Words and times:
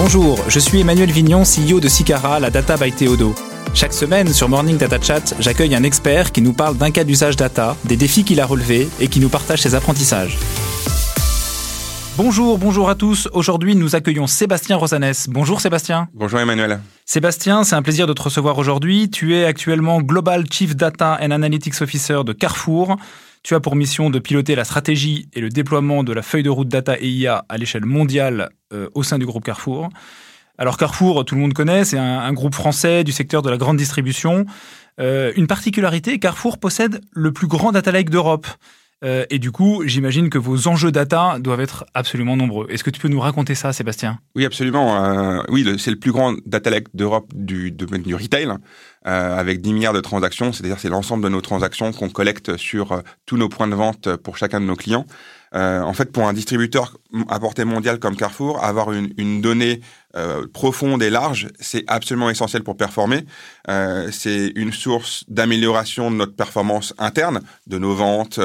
Bonjour, 0.00 0.38
je 0.48 0.60
suis 0.60 0.78
Emmanuel 0.78 1.10
Vignon, 1.10 1.42
CEO 1.42 1.80
de 1.80 1.88
Sicara, 1.88 2.38
la 2.38 2.50
data 2.50 2.76
by 2.76 2.92
Théodo. 2.92 3.34
Chaque 3.74 3.92
semaine 3.92 4.32
sur 4.32 4.48
Morning 4.48 4.78
Data 4.78 5.00
Chat, 5.00 5.34
j'accueille 5.40 5.74
un 5.74 5.82
expert 5.82 6.30
qui 6.30 6.40
nous 6.40 6.52
parle 6.52 6.76
d'un 6.76 6.92
cas 6.92 7.02
d'usage 7.02 7.34
data, 7.34 7.76
des 7.84 7.96
défis 7.96 8.22
qu'il 8.22 8.40
a 8.40 8.46
relevés 8.46 8.88
et 9.00 9.08
qui 9.08 9.18
nous 9.18 9.28
partage 9.28 9.60
ses 9.60 9.74
apprentissages. 9.74 10.38
Bonjour, 12.16 12.58
bonjour 12.58 12.88
à 12.88 12.94
tous. 12.94 13.28
Aujourd'hui, 13.32 13.74
nous 13.74 13.96
accueillons 13.96 14.28
Sébastien 14.28 14.76
Rosanès. 14.76 15.26
Bonjour 15.28 15.60
Sébastien. 15.60 16.08
Bonjour 16.14 16.38
Emmanuel. 16.38 16.78
Sébastien, 17.04 17.64
c'est 17.64 17.74
un 17.74 17.82
plaisir 17.82 18.06
de 18.06 18.12
te 18.12 18.22
recevoir 18.22 18.56
aujourd'hui. 18.56 19.10
Tu 19.10 19.34
es 19.34 19.46
actuellement 19.46 20.00
Global 20.00 20.44
Chief 20.48 20.76
Data 20.76 21.18
and 21.20 21.32
Analytics 21.32 21.82
Officer 21.82 22.20
de 22.24 22.32
Carrefour. 22.32 22.98
Tu 23.48 23.54
as 23.54 23.60
pour 23.60 23.76
mission 23.76 24.10
de 24.10 24.18
piloter 24.18 24.54
la 24.56 24.64
stratégie 24.64 25.30
et 25.32 25.40
le 25.40 25.48
déploiement 25.48 26.04
de 26.04 26.12
la 26.12 26.20
feuille 26.20 26.42
de 26.42 26.50
route 26.50 26.68
data 26.68 26.96
et 27.00 27.26
à 27.26 27.56
l'échelle 27.56 27.86
mondiale 27.86 28.50
euh, 28.74 28.90
au 28.94 29.02
sein 29.02 29.18
du 29.18 29.24
groupe 29.24 29.42
Carrefour. 29.42 29.88
Alors 30.58 30.76
Carrefour, 30.76 31.24
tout 31.24 31.34
le 31.34 31.40
monde 31.40 31.54
connaît, 31.54 31.86
c'est 31.86 31.96
un, 31.96 32.30
groupe 32.34 32.54
français 32.54 33.04
du 33.04 33.12
secteur 33.12 33.40
de 33.40 33.48
la 33.48 33.56
grande 33.56 33.78
distribution. 33.78 34.44
Euh, 35.00 35.32
une 35.34 35.46
particularité, 35.46 36.18
Carrefour 36.18 36.58
possède 36.58 37.00
le 37.12 37.32
plus 37.32 37.46
grand 37.46 37.72
data 37.72 37.90
lake 37.90 38.10
d'Europe. 38.10 38.46
Euh, 39.04 39.24
et 39.30 39.38
du 39.38 39.52
coup, 39.52 39.82
j'imagine 39.84 40.28
que 40.28 40.38
vos 40.38 40.66
enjeux 40.66 40.90
data 40.90 41.38
doivent 41.38 41.60
être 41.60 41.84
absolument 41.94 42.36
nombreux. 42.36 42.66
Est-ce 42.68 42.82
que 42.82 42.90
tu 42.90 43.00
peux 43.00 43.08
nous 43.08 43.20
raconter 43.20 43.54
ça, 43.54 43.72
Sébastien? 43.72 44.18
Oui, 44.34 44.44
absolument. 44.44 45.42
oui, 45.48 45.64
c'est 45.78 45.90
le 45.90 45.98
plus 45.98 46.12
grand 46.12 46.34
data 46.46 46.70
lake 46.70 46.88
d'Europe 46.94 47.32
du 47.34 47.70
domaine 47.70 48.02
du 48.02 48.14
retail. 48.14 48.48
Euh, 49.06 49.38
avec 49.38 49.62
10 49.62 49.72
milliards 49.74 49.92
de 49.92 50.00
transactions, 50.00 50.52
c'est-à-dire 50.52 50.80
c'est 50.80 50.88
l'ensemble 50.88 51.22
de 51.22 51.28
nos 51.28 51.40
transactions 51.40 51.92
qu'on 51.92 52.10
collecte 52.10 52.56
sur 52.56 52.92
euh, 52.92 53.00
tous 53.26 53.36
nos 53.36 53.48
points 53.48 53.68
de 53.68 53.74
vente 53.74 54.16
pour 54.16 54.36
chacun 54.36 54.60
de 54.60 54.66
nos 54.66 54.74
clients. 54.74 55.06
Euh, 55.54 55.80
en 55.80 55.92
fait, 55.92 56.12
pour 56.12 56.26
un 56.26 56.32
distributeur 56.32 56.96
à 57.28 57.40
portée 57.40 57.64
mondiale 57.64 57.98
comme 57.98 58.16
Carrefour, 58.16 58.62
avoir 58.62 58.92
une, 58.92 59.12
une 59.16 59.40
donnée 59.40 59.80
euh, 60.16 60.46
profonde 60.52 61.02
et 61.02 61.10
large, 61.10 61.48
c'est 61.58 61.84
absolument 61.86 62.30
essentiel 62.30 62.62
pour 62.62 62.76
performer. 62.76 63.24
Euh, 63.68 64.10
c'est 64.10 64.52
une 64.56 64.72
source 64.72 65.24
d'amélioration 65.28 66.10
de 66.10 66.16
notre 66.16 66.34
performance 66.34 66.94
interne, 66.98 67.40
de 67.66 67.78
nos 67.78 67.94
ventes, 67.94 68.40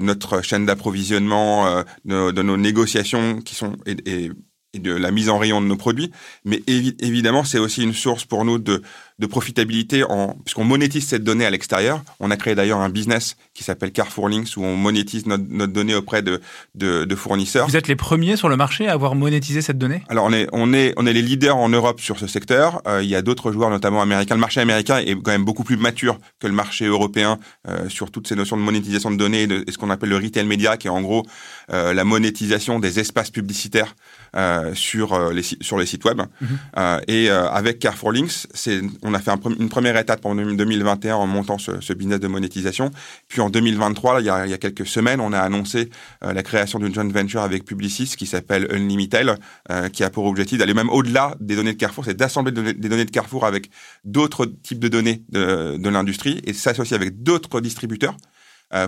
notre 0.00 0.42
chaîne 0.42 0.66
d'approvisionnement, 0.66 1.82
de, 2.04 2.30
de, 2.30 2.42
nos 2.42 2.56
négociations 2.56 3.40
qui 3.40 3.54
sont 3.54 3.76
et, 3.86 4.30
de 4.74 4.92
la 4.92 5.10
mise 5.10 5.28
en 5.28 5.38
rayon 5.38 5.60
de 5.60 5.66
nos 5.66 5.76
produits. 5.76 6.10
Mais 6.44 6.62
évidemment, 6.66 7.44
c'est 7.44 7.58
aussi 7.58 7.82
une 7.82 7.94
source 7.94 8.24
pour 8.24 8.44
nous 8.44 8.58
de 8.58 8.82
de 9.18 9.26
profitabilité 9.26 10.04
en, 10.04 10.36
puisqu'on 10.44 10.64
monétise 10.64 11.06
cette 11.06 11.24
donnée 11.24 11.44
à 11.44 11.50
l'extérieur. 11.50 12.02
On 12.20 12.30
a 12.30 12.36
créé 12.36 12.54
d'ailleurs 12.54 12.78
un 12.78 12.88
business 12.88 13.36
qui 13.52 13.64
s'appelle 13.64 13.90
Carrefour 13.90 14.28
Links 14.28 14.56
où 14.56 14.62
on 14.62 14.76
monétise 14.76 15.26
notre, 15.26 15.44
notre 15.48 15.72
donnée 15.72 15.94
auprès 15.94 16.22
de, 16.22 16.40
de, 16.76 17.04
de, 17.04 17.16
fournisseurs. 17.16 17.66
Vous 17.66 17.76
êtes 17.76 17.88
les 17.88 17.96
premiers 17.96 18.36
sur 18.36 18.48
le 18.48 18.56
marché 18.56 18.86
à 18.86 18.92
avoir 18.92 19.16
monétisé 19.16 19.60
cette 19.60 19.78
donnée? 19.78 20.02
Alors 20.08 20.24
on 20.26 20.32
est, 20.32 20.46
on 20.52 20.72
est, 20.72 20.94
on 20.96 21.06
est 21.06 21.12
les 21.12 21.22
leaders 21.22 21.56
en 21.56 21.68
Europe 21.68 22.00
sur 22.00 22.18
ce 22.18 22.28
secteur. 22.28 22.80
Euh, 22.86 23.02
il 23.02 23.08
y 23.08 23.16
a 23.16 23.22
d'autres 23.22 23.50
joueurs, 23.50 23.70
notamment 23.70 24.02
américains. 24.02 24.36
Le 24.36 24.40
marché 24.40 24.60
américain 24.60 24.98
est 24.98 25.16
quand 25.16 25.32
même 25.32 25.44
beaucoup 25.44 25.64
plus 25.64 25.76
mature 25.76 26.18
que 26.38 26.46
le 26.46 26.52
marché 26.52 26.86
européen 26.86 27.38
euh, 27.66 27.88
sur 27.88 28.12
toutes 28.12 28.28
ces 28.28 28.36
notions 28.36 28.56
de 28.56 28.62
monétisation 28.62 29.10
de 29.10 29.16
données 29.16 29.42
et, 29.42 29.46
de, 29.48 29.64
ce 29.68 29.78
qu'on 29.78 29.90
appelle 29.90 30.10
le 30.10 30.16
retail 30.16 30.46
media, 30.46 30.76
qui 30.76 30.86
est 30.86 30.90
en 30.90 31.02
gros 31.02 31.24
euh, 31.72 31.92
la 31.92 32.04
monétisation 32.04 32.78
des 32.78 33.00
espaces 33.00 33.30
publicitaires 33.30 33.96
euh, 34.36 34.74
sur 34.74 35.30
les 35.30 35.42
sur 35.42 35.78
les 35.78 35.86
sites 35.86 36.04
web. 36.04 36.20
Mm-hmm. 36.20 37.02
et 37.08 37.30
avec 37.30 37.78
Carrefour 37.78 38.12
Links, 38.12 38.46
c'est 38.54 38.80
on 39.02 39.14
a 39.14 39.18
fait 39.18 39.30
une 39.58 39.68
première 39.68 39.96
étape 39.96 40.24
en 40.24 40.34
2021 40.34 41.16
en 41.16 41.26
montant 41.26 41.58
ce, 41.58 41.92
business 41.92 42.20
de 42.20 42.28
monétisation. 42.28 42.90
Puis 43.28 43.40
en 43.40 43.50
2023, 43.50 44.20
il, 44.20 44.26
y 44.26 44.30
a, 44.30 44.58
quelques 44.58 44.86
semaines, 44.86 45.20
on 45.20 45.32
a 45.32 45.38
annoncé 45.38 45.90
euh, 46.24 46.32
la 46.32 46.42
création 46.42 46.78
d'une 46.78 46.94
joint 46.94 47.08
venture 47.08 47.42
avec 47.42 47.64
Publicis 47.64 48.14
qui 48.16 48.26
s'appelle 48.26 48.66
Unlimited, 48.70 49.36
euh, 49.70 49.88
qui 49.88 50.04
a 50.04 50.10
pour 50.10 50.26
objectif 50.26 50.58
d'aller 50.58 50.74
même 50.74 50.90
au-delà 50.90 51.34
des 51.40 51.56
données 51.56 51.72
de 51.72 51.78
Carrefour, 51.78 52.04
c'est 52.04 52.14
d'assembler 52.14 52.52
des 52.52 52.88
données 52.88 53.04
de 53.04 53.10
Carrefour 53.10 53.46
avec 53.46 53.70
d'autres 54.04 54.46
types 54.46 54.78
de 54.78 54.88
données 54.88 55.22
de, 55.30 55.76
de 55.76 55.88
l'industrie 55.88 56.40
et 56.44 56.52
s'associer 56.52 56.96
avec 56.96 57.22
d'autres 57.22 57.60
distributeurs 57.60 58.16
euh, 58.16 58.37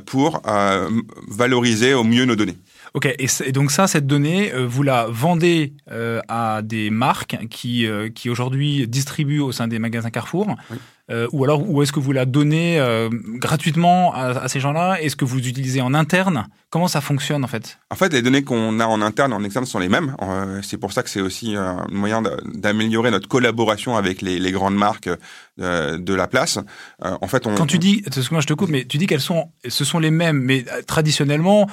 pour 0.06 0.42
valoriser 1.28 1.94
au 1.94 2.04
mieux 2.04 2.24
nos 2.24 2.36
données. 2.36 2.56
Ok, 2.94 3.06
et, 3.06 3.52
donc 3.52 3.70
ça, 3.70 3.86
cette 3.86 4.06
donnée, 4.06 4.52
euh, 4.52 4.66
vous 4.66 4.82
la 4.82 5.06
vendez 5.06 5.74
euh, 5.92 6.20
à 6.28 6.60
des 6.62 6.90
marques 6.90 7.36
qui, 7.48 7.86
euh, 7.86 8.08
qui 8.08 8.28
aujourd'hui 8.28 8.88
distribuent 8.88 9.40
au 9.40 9.52
sein 9.52 9.68
des 9.68 9.78
magasins 9.78 10.10
Carrefour, 10.10 10.56
ou 11.32 11.44
alors 11.44 11.68
où 11.68 11.82
est-ce 11.82 11.92
que 11.92 12.00
vous 12.00 12.12
la 12.12 12.24
donnez 12.24 12.80
gratuitement 13.34 14.14
à, 14.14 14.48
ces 14.48 14.60
gens-là? 14.60 15.00
Est-ce 15.00 15.16
que 15.16 15.24
vous 15.24 15.38
utilisez 15.38 15.80
en 15.80 15.94
interne? 15.94 16.46
Comment 16.70 16.86
ça 16.86 17.00
fonctionne 17.00 17.42
en 17.42 17.48
fait? 17.48 17.78
En 17.90 17.96
fait, 17.96 18.12
les 18.12 18.22
données 18.22 18.44
qu'on 18.44 18.78
a 18.78 18.86
en 18.86 19.02
interne 19.02 19.32
et 19.32 19.34
en 19.34 19.42
externe 19.42 19.66
sont 19.66 19.80
les 19.80 19.88
mêmes. 19.88 20.14
c'est 20.62 20.76
pour 20.76 20.92
ça 20.92 21.02
que 21.02 21.10
c'est 21.10 21.20
aussi 21.20 21.56
un 21.56 21.84
moyen 21.90 22.22
d'améliorer 22.54 23.10
notre 23.10 23.28
collaboration 23.28 23.96
avec 23.96 24.22
les, 24.22 24.38
les 24.38 24.52
grandes 24.52 24.76
marques 24.76 25.10
de 25.58 26.14
la 26.14 26.26
place. 26.28 26.58
en 27.00 27.26
fait, 27.26 27.46
on, 27.46 27.54
quand 27.54 27.66
tu 27.66 27.78
dis, 27.78 28.02
excuse-moi, 28.06 28.40
je 28.40 28.46
te 28.46 28.54
coupe, 28.54 28.70
mais 28.70 28.84
tu 28.84 28.98
dis 28.98 29.06
qu'elles 29.06 29.20
sont, 29.20 29.50
ce 29.66 29.84
sont 29.84 29.98
les 29.98 30.10
mêmes, 30.10 30.38
mais 30.38 30.64
traditionnellement 30.86 31.66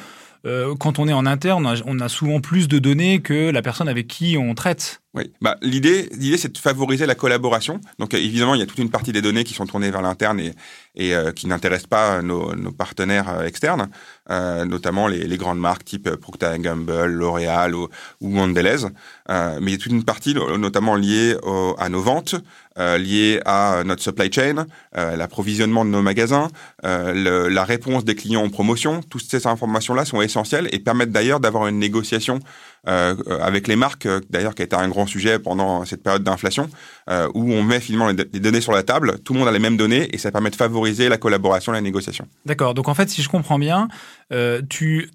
euh, 0.46 0.76
quand 0.76 1.00
on 1.00 1.08
est 1.08 1.14
en 1.14 1.26
interne, 1.26 1.68
on 1.86 2.00
a, 2.00 2.10
souvent 2.10 2.40
plus 2.40 2.68
de 2.68 2.80
données 2.80 3.20
que 3.20 3.50
la 3.50 3.62
personne 3.62 3.90
avec 3.90 4.08
qui 4.08 4.38
on 4.38 4.54
traite. 4.56 5.02
Oui, 5.18 5.32
bah, 5.42 5.58
l'idée, 5.64 6.10
l'idée, 6.16 6.38
c'est 6.38 6.54
de 6.54 6.58
favoriser 6.60 7.08
la 7.08 7.16
collaboration. 7.16 7.82
Donc, 7.98 8.14
euh, 8.14 8.18
évidemment, 8.18 8.54
il 8.54 8.60
y 8.60 8.62
a 8.62 8.68
toute 8.68 8.78
une 8.78 8.92
partie 8.92 9.12
des 9.12 9.24
données 9.24 9.44
qui 9.44 9.56
sont 9.56 9.66
tournées 9.66 9.90
vers 9.90 10.04
l'interne 10.04 10.40
et, 10.40 10.54
et 10.94 11.16
euh, 11.16 11.32
qui 11.32 11.48
n'intéressent 11.48 11.88
pas 11.88 12.22
nos, 12.22 12.54
nos 12.56 12.72
partenaires 12.72 13.42
externes, 13.42 13.90
euh, 14.30 14.64
notamment 14.66 15.08
les, 15.08 15.26
les, 15.26 15.38
grandes 15.38 15.60
marques 15.60 15.86
type 15.86 16.08
Procter 16.18 16.54
Gamble, 16.60 17.06
L'Oréal 17.06 17.74
ou, 17.74 17.88
ou 18.22 18.30
Mondelez. 18.30 18.86
mais 19.28 19.58
il 19.62 19.72
y 19.72 19.74
a 19.74 19.78
toute 19.78 19.92
une 19.92 20.04
partie, 20.04 20.36
notamment 20.36 20.96
liée 20.96 21.36
à 21.80 21.90
nos 21.90 22.02
ventes, 22.02 22.36
liée 22.78 23.40
à 23.46 23.84
notre 23.86 24.04
supply 24.04 24.32
chain, 24.32 24.66
l'approvisionnement 24.94 25.86
de 25.86 25.90
nos 25.90 26.02
magasins, 26.02 26.50
le, 26.84 27.48
la 27.48 27.64
réponse 27.64 28.06
des 28.06 28.16
clients 28.16 28.44
aux 28.44 28.50
promotions. 28.50 29.02
Toutes 29.02 29.30
ces 29.30 29.48
informations-là 29.48 30.06
sont 30.06 30.22
essentielles 30.22 30.68
et 30.72 30.80
permettent 30.80 31.12
d'ailleurs 31.12 31.40
d'avoir 31.40 31.68
une 31.68 31.80
négociation 31.80 32.40
euh, 32.88 33.16
avec 33.42 33.68
les 33.68 33.76
marques, 33.76 34.06
euh, 34.06 34.22
d'ailleurs 34.30 34.56
qui 34.56 34.62
a 34.62 34.66
été 34.66 34.76
un 34.76 34.88
grand 34.88 35.06
sujet 35.08 35.40
pendant 35.40 35.84
cette 35.84 36.02
période 36.02 36.24
d'inflation, 36.24 36.70
euh, 37.10 37.28
où 37.34 37.52
on 37.52 37.62
met 37.62 37.82
finalement 37.82 38.08
les, 38.08 38.40
données 38.40 38.62
sur 38.62 38.72
la 38.72 38.84
table, 38.84 39.20
tout 39.26 39.34
le 39.34 39.40
monde 39.40 39.48
a 39.50 39.52
les 39.52 39.60
mêmes 39.60 39.76
données 39.76 40.08
et 40.14 40.18
ça 40.18 40.32
permet 40.32 40.50
de 40.50 40.56
favoriser 40.56 41.10
la 41.10 41.18
collaboration 41.18 41.74
la 41.74 41.82
négociation. 41.82 42.28
D'accord, 42.46 42.74
donc 42.74 42.88
en 42.88 42.94
fait 42.94 43.10
si 43.10 43.22
je 43.22 43.30
comprends 43.30 43.60
bien, 43.60 43.90
tu, 44.70 45.10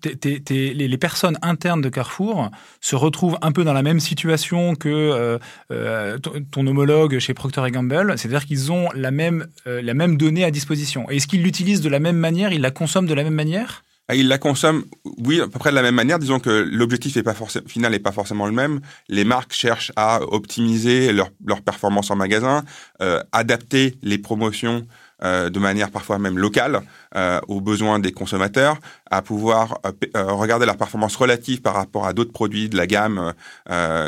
les, 0.50 0.99
personnes 0.99 1.38
internes 1.43 1.81
de 1.81 1.88
Carrefour 1.88 2.50
se 2.81 2.97
retrouvent 2.97 3.38
un 3.43 3.53
peu 3.53 3.65
dans 3.65 3.72
la 3.72 3.82
même 3.82 4.00
situation 4.00 4.75
que 4.75 5.38
ton 6.50 6.66
homologue 6.66 7.19
chez 7.19 7.34
Procter 7.34 7.62
Gamble, 7.71 8.19
c'est-à-dire 8.19 8.44
qu'ils 8.44 8.71
ont 8.71 8.88
la 8.94 9.11
même, 9.11 9.47
la 9.65 9.94
même 9.94 10.16
donnée 10.16 10.44
à 10.44 10.50
disposition. 10.50 11.09
Est-ce 11.09 11.27
qu'ils 11.27 11.43
l'utilisent 11.43 11.81
de 11.81 11.88
la 11.88 12.00
même 12.00 12.16
manière, 12.16 12.53
ils 12.53 12.61
la 12.61 12.71
consomment 12.71 13.06
de 13.06 13.15
la 13.15 13.25
même 13.25 13.34
manière? 13.34 13.82
Ah, 14.09 14.15
ils 14.15 14.29
la 14.29 14.39
consomment, 14.39 14.85
oui, 15.19 15.41
à 15.41 15.47
peu 15.47 15.59
près 15.59 15.71
de 15.71 15.77
la 15.77 15.83
même 15.83 15.95
manière. 15.95 16.19
Disons 16.19 16.41
que 16.41 16.51
l'objectif 16.51 17.17
final 17.67 17.93
n'est 17.93 17.99
pas 17.99 18.13
forcément 18.13 18.47
le 18.47 18.53
même. 18.53 18.81
Les 19.09 19.25
marques 19.25 19.53
cherchent 19.53 19.93
à 19.97 20.21
optimiser 20.23 21.13
leur, 21.13 21.31
leur 21.47 21.63
performance 21.63 22.11
en 22.11 22.17
magasin, 22.17 22.65
euh, 23.01 23.23
adapter 23.33 23.95
les 24.03 24.19
promotions 24.19 24.87
euh, 25.25 25.51
de 25.51 25.59
manière 25.61 25.91
parfois 25.91 26.19
même 26.19 26.37
locale 26.37 26.83
euh, 27.15 27.41
aux 27.47 27.61
besoins 27.61 28.01
des 28.01 28.11
consommateurs, 28.12 28.79
à 29.11 29.23
pouvoir 29.23 29.79
euh, 29.87 29.93
euh, 30.17 30.33
regarder 30.33 30.67
leur 30.67 30.77
performance 30.77 31.15
relative 31.15 31.62
par 31.62 31.75
rapport 31.75 32.07
à 32.07 32.12
d'autres 32.12 32.33
produits 32.33 32.69
de 32.69 32.77
la 32.77 32.87
gamme 32.87 33.33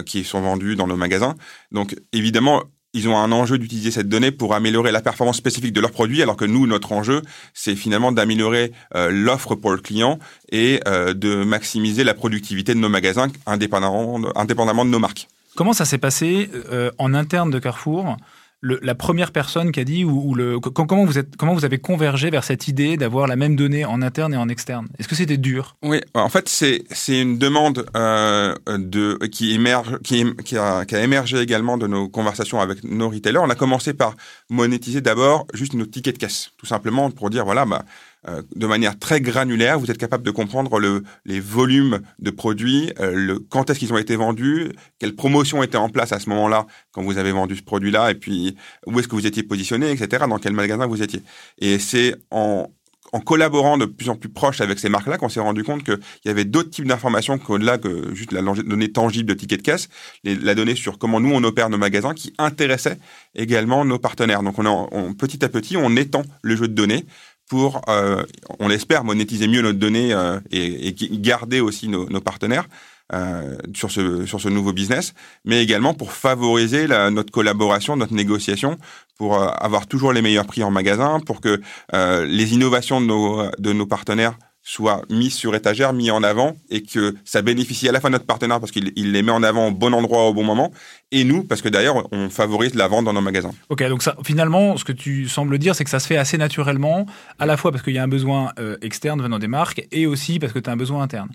qui 0.07 0.25
sont 0.25 0.41
vendus 0.41 0.77
dans 0.77 0.87
nos 0.87 0.97
magasins. 0.97 1.35
Donc 1.71 1.95
évidemment, 2.13 2.63
ils 2.95 3.09
ont 3.09 3.19
un 3.19 3.33
enjeu 3.33 3.59
d'utiliser 3.59 3.91
cette 3.91 4.09
donnée 4.09 4.31
pour 4.31 4.55
améliorer 4.55 4.93
la 4.93 5.03
performance 5.03 5.37
spécifique 5.37 5.73
de 5.73 5.81
leurs 5.81 5.91
produits, 5.91 6.23
alors 6.23 6.37
que 6.37 6.45
nous, 6.45 6.67
notre 6.67 6.93
enjeu, 6.93 7.21
c'est 7.53 7.75
finalement 7.75 8.13
d'améliorer 8.13 8.73
euh, 8.95 9.11
l'offre 9.11 9.57
pour 9.57 9.73
le 9.73 9.79
client 9.79 10.19
et 10.51 10.81
euh, 10.87 11.13
de 11.13 11.45
maximiser 11.45 12.05
la 12.05 12.15
productivité 12.15 12.73
de 12.73 12.79
nos 12.79 12.89
magasins 12.89 13.29
indépendamment 13.47 14.21
de, 14.21 14.29
indépendamment 14.37 14.85
de 14.85 14.91
nos 14.91 15.01
marques. 15.01 15.29
Comment 15.57 15.73
ça 15.73 15.85
s'est 15.85 15.99
passé 15.99 16.51
euh, 16.73 16.91
en 16.99 17.15
interne 17.15 17.51
de 17.51 17.59
Carrefour 17.59 18.17
la 18.65 18.95
première 18.95 19.31
personne 19.31 19.73
qui 19.73 19.81
a 19.81 19.85
dit 19.85 20.05
ou, 20.05 20.35
le 20.35 20.59
comment 20.59 21.05
vous 21.05 21.19
êtes 21.19 21.37
comment 21.37 21.55
vous 21.55 21.65
avez 21.65 21.79
convergé 21.79 22.31
vers 22.31 22.45
cette 22.45 22.67
idée 22.69 22.97
d'avoir 22.97 23.27
la 23.27 23.37
même 23.37 23.57
donnée 23.57 23.85
en 23.85 24.03
interne 24.03 24.35
et 24.35 24.37
en 24.37 24.49
externe? 24.49 24.89
Est-ce 24.99 25.09
que 25.09 25.15
c'était 25.15 25.37
dur? 25.37 25.77
Oui, 25.83 26.01
en 26.15 26.29
fait 26.29 26.49
c'est 26.49 26.85
c'est 26.91 27.21
une 27.21 27.39
demande 27.39 27.87
euh, 27.97 28.55
de 28.67 29.19
qui 29.27 29.55
émerge 29.55 29.99
qui 30.03 30.25
a, 30.57 30.85
qui 30.85 30.97
a 30.97 31.03
émergé 31.03 31.41
également 31.41 31.77
de 31.77 31.87
nos 31.87 32.09
conversations 32.09 32.61
avec 32.61 32.83
nos 32.85 33.11
retailers. 33.11 33.39
On 33.39 33.51
a 33.51 33.55
commencé 33.55 33.95
par 33.95 34.15
monétiser 34.49 35.01
d'abord 35.01 35.47
juste 35.53 35.75
nos 35.75 35.87
tickets 35.87 36.15
de 36.15 36.21
caisse, 36.21 36.51
tout 36.57 36.67
simplement 36.67 37.11
pour 37.11 37.31
dire 37.31 37.45
voilà 37.45 37.65
bah 37.67 37.85
euh, 38.29 38.43
de 38.55 38.67
manière 38.67 38.99
très 38.99 39.21
granulaire, 39.21 39.79
vous 39.79 39.91
êtes 39.91 39.99
capable 39.99 40.25
de 40.25 40.31
comprendre 40.31 40.79
le, 40.79 41.03
les 41.25 41.41
volumes 41.41 42.01
de 42.19 42.31
produits, 42.31 42.93
euh, 43.01 43.13
le, 43.15 43.39
quand 43.39 43.71
est-ce 43.71 43.79
qu'ils 43.79 43.93
ont 43.93 43.99
été 43.99 44.17
vendus, 44.17 44.73
quelles 44.99 45.15
promotions 45.15 45.63
étaient 45.63 45.77
en 45.77 45.89
place 45.89 46.13
à 46.13 46.19
ce 46.19 46.29
moment-là 46.31 46.67
quand 46.93 47.03
vous 47.03 47.19
avez 47.19 47.33
vendu 47.33 47.57
ce 47.57 47.63
produit-là, 47.63 48.11
et 48.11 48.15
puis 48.15 48.57
où 48.87 48.99
est-ce 48.99 49.09
que 49.09 49.15
vous 49.15 49.27
étiez 49.27 49.43
positionné, 49.43 49.91
etc., 49.91 50.25
dans 50.29 50.39
quel 50.39 50.53
magasin 50.53 50.87
vous 50.87 51.03
étiez. 51.03 51.23
Et 51.59 51.79
c'est 51.79 52.15
en, 52.31 52.71
en 53.15 53.21
collaborant 53.21 53.79
de 53.79 53.85
plus 53.85 54.09
en 54.09 54.17
plus 54.17 54.29
proche 54.29 54.61
avec 54.61 54.81
ces 54.81 54.89
marques-là 54.89 55.19
qu'on 55.19 55.29
s'est 55.29 55.39
rendu 55.39 55.63
compte 55.63 55.85
qu'il 55.85 55.99
y 56.25 56.31
avait 56.31 56.45
d'autres 56.45 56.71
types 56.71 56.87
d'informations 56.87 57.39
qu'au-delà 57.39 57.79
que 57.79 58.13
juste 58.13 58.33
la 58.33 58.43
donnée 58.43 58.91
tangible 58.91 59.29
de 59.29 59.35
ticket 59.35 59.57
de 59.57 59.63
caisse, 59.63 59.89
la 60.25 60.57
donnée 60.57 60.75
sur 60.75 60.99
comment 60.99 61.21
nous 61.21 61.33
on 61.33 61.45
opère 61.45 61.71
nos 61.71 61.79
magasins 61.79 62.13
qui 62.13 62.35
intéressait 62.39 62.99
également 63.37 63.85
nos 63.85 64.01
partenaires. 64.01 64.43
Donc 64.43 64.59
on, 64.59 64.67
a, 64.67 65.15
petit 65.17 65.45
à 65.45 65.49
petit 65.49 65.77
on 65.77 65.95
étend 65.95 66.23
le 66.43 66.57
jeu 66.57 66.67
de 66.67 66.75
données 66.75 67.07
pour, 67.49 67.83
euh, 67.89 68.25
on 68.59 68.69
l'espère, 68.69 69.05
monétiser 69.05 69.49
mieux 69.49 69.63
notre 69.63 69.79
donnée 69.79 70.13
euh, 70.13 70.41
et, 70.51 70.89
et, 70.89 70.95
garder 71.13 71.61
aussi 71.61 71.89
nos, 71.89 72.09
nos 72.09 72.21
partenaires. 72.21 72.67
Euh, 73.13 73.59
sur 73.75 73.91
ce 73.91 74.25
sur 74.25 74.41
ce 74.41 74.49
nouveau 74.49 74.73
business, 74.73 75.13
mais 75.45 75.63
également 75.63 75.93
pour 75.93 76.13
favoriser 76.13 76.87
la, 76.87 77.11
notre 77.11 77.31
collaboration, 77.31 77.97
notre 77.97 78.15
négociation, 78.15 78.79
pour 79.19 79.39
euh, 79.39 79.49
avoir 79.59 79.87
toujours 79.87 80.15
les 80.15 80.23
meilleurs 80.23 80.47
prix 80.47 80.63
en 80.63 80.71
magasin, 80.71 81.21
pour 81.21 81.43
que 81.43 81.61
euh, 81.93 82.25
les 82.25 82.55
innovations 82.55 83.03
de 83.03 83.07
nos 83.07 83.51
de 83.59 83.73
nos 83.75 83.85
partenaires 83.85 84.39
soit 84.67 85.03
mis 85.11 85.31
sur 85.31 85.55
étagère, 85.55 85.93
mis 85.93 86.11
en 86.11 86.23
avant, 86.23 86.57
et 86.71 86.83
que 86.83 87.15
ça 87.27 87.43
bénéficie 87.43 87.87
à 87.87 87.93
la 87.93 88.01
fois 88.01 88.09
notre 88.09 88.25
partenaire 88.25 88.61
parce 88.61 88.73
qu'il 88.73 88.93
les 88.97 89.23
met 89.23 89.31
en 89.31 89.43
avant 89.43 89.69
au 89.69 89.71
bon 89.71 89.93
endroit 89.93 90.27
au 90.27 90.33
bon 90.33 90.43
moment, 90.43 90.73
et 91.13 91.23
nous 91.23 91.45
parce 91.45 91.61
que 91.61 91.69
d'ailleurs 91.69 92.09
on 92.13 92.31
favorise 92.31 92.75
la 92.75 92.89
vente 92.89 93.05
dans 93.05 93.13
nos 93.13 93.21
magasins. 93.21 93.53
Ok, 93.69 93.87
donc 93.87 94.03
ça, 94.03 94.17
finalement, 94.25 94.79
ce 94.79 94.85
que 94.85 94.93
tu 94.93 95.29
sembles 95.29 95.59
dire, 95.59 95.77
c'est 95.77 95.85
que 95.85 95.91
ça 95.91 96.01
se 96.01 96.07
fait 96.07 96.17
assez 96.17 96.39
naturellement, 96.39 97.05
à 97.39 97.45
la 97.45 97.59
fois 97.59 97.73
parce 97.73 97.85
qu'il 97.85 97.93
y 97.93 97.99
a 97.99 98.03
un 98.03 98.09
besoin 98.09 98.53
euh, 98.59 98.79
externe 98.81 99.21
venant 99.21 99.39
des 99.39 99.49
marques, 99.49 99.87
et 99.93 100.07
aussi 100.07 100.39
parce 100.39 100.55
que 100.55 100.59
tu 100.59 100.71
as 100.71 100.73
un 100.73 100.79
besoin 100.79 101.03
interne. 101.03 101.29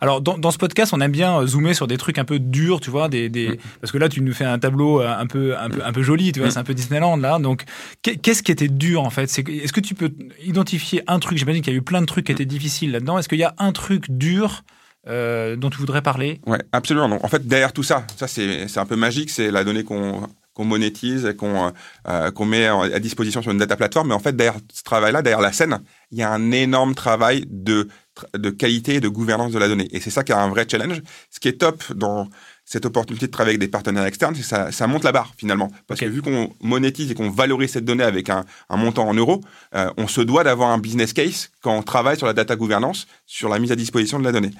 Alors 0.00 0.20
dans, 0.20 0.38
dans, 0.38 0.52
ce 0.52 0.58
podcast, 0.58 0.92
on 0.94 1.00
aime 1.00 1.10
bien 1.10 1.40
euh, 1.40 1.46
zoomer 1.46 1.74
sur 1.74 1.88
des 1.88 1.96
trucs 1.96 2.18
un 2.18 2.24
peu 2.24 2.38
durs, 2.38 2.78
tu 2.78 2.90
vois, 2.90 3.08
des, 3.08 3.28
des... 3.28 3.48
Mm. 3.48 3.56
parce 3.80 3.90
que 3.90 3.98
là 3.98 4.08
tu 4.08 4.20
nous 4.20 4.32
fais 4.32 4.44
un 4.44 4.60
tableau 4.60 5.00
euh, 5.00 5.12
un 5.12 5.26
peu 5.26 5.56
un 5.58 5.70
peu 5.70 5.84
un 5.84 5.92
peu 5.92 6.02
joli, 6.02 6.30
tu 6.30 6.38
vois, 6.38 6.48
mm. 6.48 6.52
c'est 6.52 6.58
un 6.60 6.64
peu 6.64 6.74
Disneyland 6.74 7.16
là. 7.16 7.40
Donc 7.40 7.64
qu'est-ce 8.02 8.44
qui 8.44 8.52
était 8.52 8.68
dur 8.68 9.02
en 9.02 9.10
fait? 9.10 9.24
Est-ce 9.24 9.72
que 9.72 9.80
tu 9.80 9.96
peux 9.96 10.12
identifier 10.44 11.02
un 11.08 11.18
truc? 11.18 11.36
J'imagine 11.36 11.62
qu'il 11.62 11.72
y 11.72 11.76
a 11.76 11.78
eu 11.78 11.82
plein 11.82 12.00
de 12.00 12.06
trucs 12.06 12.26
qui 12.26 12.32
étaient 12.32 12.44
difficiles 12.44 12.75
là-dedans. 12.84 13.18
Est-ce 13.18 13.28
qu'il 13.28 13.38
y 13.38 13.44
a 13.44 13.54
un 13.58 13.72
truc 13.72 14.10
dur 14.10 14.64
euh, 15.08 15.56
dont 15.56 15.70
tu 15.70 15.78
voudrais 15.78 16.02
parler? 16.02 16.40
Ouais, 16.46 16.58
absolument. 16.72 17.18
En 17.22 17.28
fait, 17.28 17.46
derrière 17.46 17.72
tout 17.72 17.82
ça, 17.82 18.06
ça 18.16 18.26
c'est 18.28 18.78
un 18.78 18.86
peu 18.86 18.96
magique, 18.96 19.30
c'est 19.30 19.50
la 19.50 19.64
donnée 19.64 19.84
qu'on 19.84 20.28
qu'on 20.52 20.64
monétise 20.64 21.26
et 21.26 21.36
qu'on 21.36 21.70
euh, 22.08 22.30
qu'on 22.30 22.46
met 22.46 22.66
à 22.66 22.98
disposition 22.98 23.42
sur 23.42 23.52
une 23.52 23.58
data 23.58 23.76
plateforme. 23.76 24.08
Mais 24.08 24.14
en 24.14 24.18
fait, 24.18 24.34
derrière 24.34 24.58
ce 24.72 24.82
travail-là, 24.82 25.22
derrière 25.22 25.42
la 25.42 25.52
scène, 25.52 25.78
il 26.10 26.18
y 26.18 26.22
a 26.22 26.32
un 26.32 26.50
énorme 26.50 26.94
travail 26.94 27.44
de, 27.48 27.88
de 28.34 28.50
qualité 28.50 28.94
et 28.94 29.00
de 29.00 29.08
gouvernance 29.08 29.52
de 29.52 29.58
la 29.58 29.68
donnée. 29.68 29.88
Et 29.92 30.00
c'est 30.00 30.10
ça 30.10 30.24
qui 30.24 30.32
est 30.32 30.34
un 30.34 30.48
vrai 30.48 30.66
challenge. 30.68 31.02
Ce 31.30 31.40
qui 31.40 31.48
est 31.48 31.58
top 31.60 31.84
dans 31.92 32.28
cette 32.66 32.84
opportunité 32.84 33.26
de 33.26 33.30
travailler 33.30 33.54
avec 33.54 33.60
des 33.60 33.68
partenaires 33.68 34.04
externes, 34.04 34.34
c'est 34.34 34.42
ça, 34.42 34.72
ça 34.72 34.86
monte 34.88 35.04
la 35.04 35.12
barre 35.12 35.32
finalement. 35.38 35.70
Parce 35.86 36.00
que 36.00 36.04
vu 36.04 36.20
qu'on 36.20 36.52
monétise 36.60 37.12
et 37.12 37.14
qu'on 37.14 37.30
valorise 37.30 37.70
cette 37.70 37.84
donnée 37.84 38.02
avec 38.02 38.28
un, 38.28 38.44
un 38.68 38.76
montant 38.76 39.08
en 39.08 39.14
euros, 39.14 39.40
euh, 39.74 39.88
on 39.96 40.08
se 40.08 40.20
doit 40.20 40.42
d'avoir 40.42 40.70
un 40.70 40.78
business 40.78 41.12
case 41.12 41.50
quand 41.62 41.74
on 41.74 41.82
travaille 41.82 42.18
sur 42.18 42.26
la 42.26 42.32
data 42.34 42.56
gouvernance, 42.56 43.06
sur 43.24 43.48
la 43.48 43.60
mise 43.60 43.70
à 43.70 43.76
disposition 43.76 44.18
de 44.18 44.24
la 44.24 44.32
donnée. 44.32 44.50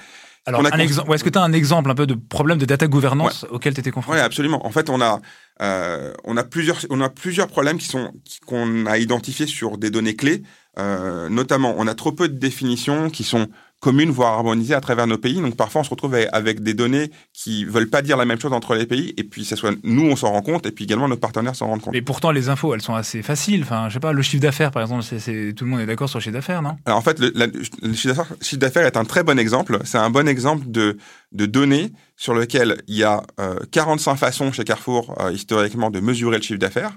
Alors, 0.49 0.65
exemple, 0.79 1.13
est-ce 1.13 1.25
que 1.25 1.29
tu 1.29 1.39
as 1.39 1.43
un 1.43 1.53
exemple 1.53 1.91
un 1.91 1.97
peu 1.97 2.07
de 2.07 2.15
problème 2.15 2.59
de 2.59 2.67
data 2.67 2.87
gouvernance 2.87 3.45
auquel 3.51 3.75
tu 3.75 3.81
étais 3.81 3.91
confronté? 3.91 4.19
Oui, 4.19 4.25
absolument. 4.25 4.65
En 4.65 4.71
fait, 4.71 4.89
on 4.89 5.01
a, 5.01 5.21
euh, 5.61 6.13
on 6.23 6.37
a 6.37 6.45
plusieurs, 6.45 6.79
on 6.89 7.01
a 7.01 7.09
plusieurs 7.09 7.49
problèmes 7.49 7.79
qui 7.79 7.87
sont 7.87 8.13
qu'on 8.47 8.87
a 8.87 8.97
identifiés 8.99 9.49
sur 9.49 9.77
des 9.77 9.91
données 9.91 10.15
clés. 10.15 10.45
Euh, 10.79 11.29
notamment, 11.29 11.75
on 11.77 11.89
a 11.89 11.95
trop 11.97 12.13
peu 12.13 12.29
de 12.29 12.39
définitions 12.39 13.11
qui 13.11 13.25
sont 13.25 13.49
communes, 13.81 14.11
voire 14.11 14.35
harmonisées 14.35 14.75
à 14.75 14.81
travers 14.81 15.07
nos 15.07 15.19
pays. 15.19 15.41
Donc 15.41 15.57
parfois, 15.57 15.83
on 15.83 15.85
se 15.85 15.91
retrouve 15.91 16.17
avec 16.33 16.63
des 16.63 16.75
données 16.75 17.11
qui 17.33 17.65
veulent 17.65 17.91
pas 17.91 18.03
dire 18.03 18.17
la 18.17 18.25
même 18.25 18.41
chose 18.41 18.53
entre 18.53 18.75
les 18.75 18.87
pays. 18.87 19.15
Et 19.17 19.25
puis, 19.25 19.45
ça 19.45 19.57
soit 19.57 19.73
nous, 19.85 20.05
on 20.05 20.17
s'en 20.17 20.33
rend 20.33 20.43
compte, 20.43 20.67
et 20.67 20.73
puis 20.73 20.85
également 20.85 21.09
nos 21.09 21.17
partenaires 21.17 21.55
s'en 21.55 21.67
rendent 21.69 21.83
compte. 21.83 21.95
Mais 21.95 22.03
pourtant, 22.03 22.31
les 22.31 22.49
infos, 22.49 22.75
elles 22.75 22.83
sont 22.83 22.95
assez 22.95 23.23
faciles. 23.23 23.63
Enfin, 23.63 23.89
je 23.89 23.95
sais 23.95 24.01
pas, 24.01 24.13
le 24.13 24.23
chiffre 24.23 24.43
d'affaires, 24.43 24.71
par 24.71 24.83
exemple, 24.83 25.05
c'est, 25.05 25.53
tout 25.55 25.65
le 25.65 25.71
monde 25.71 25.81
est 25.81 25.87
d'accord 25.87 26.09
sur 26.09 26.19
le 26.19 26.23
chiffre 26.23 26.35
d'affaires, 26.35 26.63
non? 26.63 26.77
Alors 26.85 26.99
en 26.99 27.03
fait, 27.03 27.19
le, 27.19 27.33
le 27.35 27.95
chiffre 27.95 28.57
d'affaires 28.57 28.87
est 28.87 28.97
un 28.97 29.05
très 29.05 29.23
bon 29.23 29.39
exemple. 29.39 29.79
C'est 29.85 29.99
un 29.99 30.11
bon 30.11 30.29
exemple 30.29 30.65
de 30.69 30.97
de 31.33 31.47
données 31.47 31.93
sur 32.17 32.35
lequel 32.35 32.83
il 32.87 32.97
y 32.97 33.05
a 33.05 33.23
euh, 33.41 33.59
45 33.71 34.17
façons 34.17 34.53
chez 34.53 34.65
Carrefour 34.65 35.15
euh, 35.21 35.33
historiquement 35.33 35.91
de 35.91 36.01
mesurer 36.01 36.39
le 36.39 36.43
chiffre 36.43 36.59
d'affaires 36.59 36.97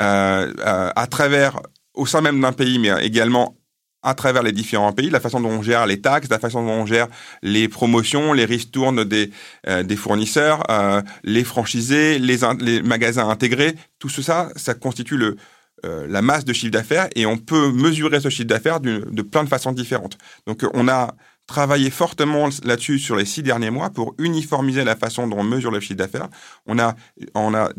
euh, 0.00 0.52
euh, 0.58 0.90
à 0.94 1.06
travers 1.06 1.60
au 1.94 2.06
sein 2.06 2.20
même 2.20 2.40
d'un 2.40 2.52
pays, 2.52 2.78
mais 2.78 2.92
également 3.04 3.56
à 4.02 4.14
travers 4.14 4.42
les 4.42 4.52
différents 4.52 4.92
pays, 4.92 5.10
la 5.10 5.20
façon 5.20 5.40
dont 5.40 5.50
on 5.50 5.62
gère 5.62 5.86
les 5.86 6.00
taxes, 6.00 6.28
la 6.30 6.38
façon 6.38 6.64
dont 6.64 6.72
on 6.72 6.86
gère 6.86 7.08
les 7.42 7.68
promotions, 7.68 8.32
les 8.32 8.44
ristournes 8.44 9.04
des, 9.04 9.30
euh, 9.68 9.82
des 9.82 9.96
fournisseurs, 9.96 10.62
euh, 10.70 11.02
les 11.22 11.44
franchisés, 11.44 12.18
les, 12.18 12.38
les 12.60 12.82
magasins 12.82 13.28
intégrés, 13.28 13.74
tout 13.98 14.08
ça, 14.08 14.50
ça 14.56 14.74
constitue 14.74 15.16
le, 15.16 15.36
euh, 15.84 16.06
la 16.08 16.22
masse 16.22 16.44
de 16.44 16.52
chiffre 16.52 16.72
d'affaires 16.72 17.08
et 17.14 17.26
on 17.26 17.36
peut 17.36 17.72
mesurer 17.72 18.20
ce 18.20 18.30
chiffre 18.30 18.48
d'affaires 18.48 18.80
de 18.80 19.22
plein 19.22 19.44
de 19.44 19.48
façons 19.48 19.72
différentes. 19.72 20.16
Donc 20.46 20.64
on 20.74 20.88
a 20.88 21.14
travaillé 21.46 21.90
fortement 21.90 22.48
là-dessus 22.62 22.98
sur 23.00 23.16
les 23.16 23.24
six 23.24 23.42
derniers 23.42 23.70
mois 23.70 23.90
pour 23.90 24.14
uniformiser 24.18 24.84
la 24.84 24.94
façon 24.94 25.26
dont 25.26 25.38
on 25.38 25.44
mesure 25.44 25.72
le 25.72 25.80
chiffre 25.80 25.98
d'affaires. 25.98 26.28
On 26.66 26.78
a, 26.78 26.94
on 27.34 27.54
a 27.54 27.70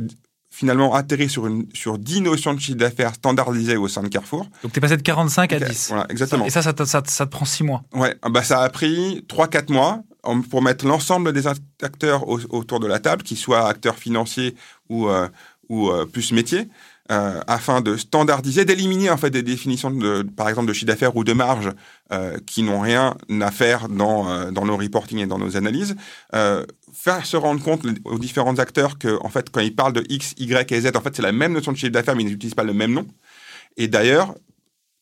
finalement 0.51 0.93
atterri 0.93 1.29
sur, 1.29 1.47
une, 1.47 1.65
sur 1.73 1.97
10 1.97 2.21
notions 2.21 2.53
de 2.53 2.59
chiffre 2.59 2.77
d'affaires 2.77 3.15
standardisées 3.15 3.77
au 3.77 3.87
sein 3.87 4.03
de 4.03 4.09
Carrefour. 4.09 4.45
Donc 4.61 4.73
tu 4.73 4.77
es 4.77 4.81
passé 4.81 4.97
de 4.97 5.01
45 5.01 5.53
à 5.53 5.59
10. 5.59 5.87
Voilà, 5.89 6.05
exactement. 6.09 6.45
Et 6.45 6.49
ça, 6.49 6.61
ça, 6.61 6.73
ça, 6.77 7.01
ça, 7.05 7.25
te 7.25 7.31
prend 7.31 7.45
6 7.45 7.63
mois. 7.63 7.83
Ouais, 7.93 8.15
ah 8.21 8.29
bah 8.29 8.43
ça 8.43 8.61
a 8.61 8.69
pris 8.69 9.25
3-4 9.29 9.71
mois 9.71 10.03
pour 10.49 10.61
mettre 10.61 10.85
l'ensemble 10.85 11.33
des 11.33 11.47
acteurs 11.81 12.27
autour 12.27 12.79
de 12.79 12.85
la 12.85 12.99
table, 12.99 13.23
qu'ils 13.23 13.37
soient 13.37 13.67
acteurs 13.67 13.95
financiers 13.95 14.55
ou, 14.89 15.07
euh, 15.07 15.27
ou 15.69 15.89
euh, 15.89 16.05
plus 16.05 16.31
métiers, 16.31 16.67
euh, 17.11 17.41
afin 17.47 17.81
de 17.81 17.97
standardiser, 17.97 18.65
d'éliminer 18.65 19.09
en 19.09 19.17
fait 19.17 19.29
des 19.29 19.43
définitions 19.43 19.91
de, 19.91 20.23
par 20.23 20.49
exemple 20.49 20.67
de 20.67 20.73
chiffre 20.73 20.87
d'affaires 20.87 21.15
ou 21.15 21.23
de 21.23 21.33
marge 21.33 21.69
euh, 22.11 22.37
qui 22.45 22.63
n'ont 22.63 22.79
rien 22.79 23.15
à 23.41 23.51
faire 23.51 23.89
dans 23.89 24.29
euh, 24.29 24.51
dans 24.51 24.65
nos 24.65 24.77
reporting 24.77 25.19
et 25.19 25.25
dans 25.25 25.37
nos 25.37 25.57
analyses, 25.57 25.95
euh, 26.33 26.65
faire 26.93 27.25
se 27.25 27.37
rendre 27.37 27.61
compte 27.61 27.85
aux 28.05 28.17
différents 28.17 28.57
acteurs 28.59 28.97
que 28.97 29.19
en 29.21 29.29
fait 29.29 29.49
quand 29.49 29.61
ils 29.61 29.75
parlent 29.75 29.93
de 29.93 30.03
x, 30.09 30.33
y 30.37 30.73
et 30.73 30.81
z, 30.81 30.91
en 30.95 31.01
fait 31.01 31.15
c'est 31.15 31.21
la 31.21 31.31
même 31.31 31.53
notion 31.53 31.71
de 31.71 31.77
chiffre 31.77 31.91
d'affaires 31.91 32.15
mais 32.15 32.23
ils 32.23 32.29
n'utilisent 32.29 32.55
pas 32.55 32.63
le 32.63 32.73
même 32.73 32.93
nom. 32.93 33.05
Et 33.77 33.87
d'ailleurs, 33.87 34.35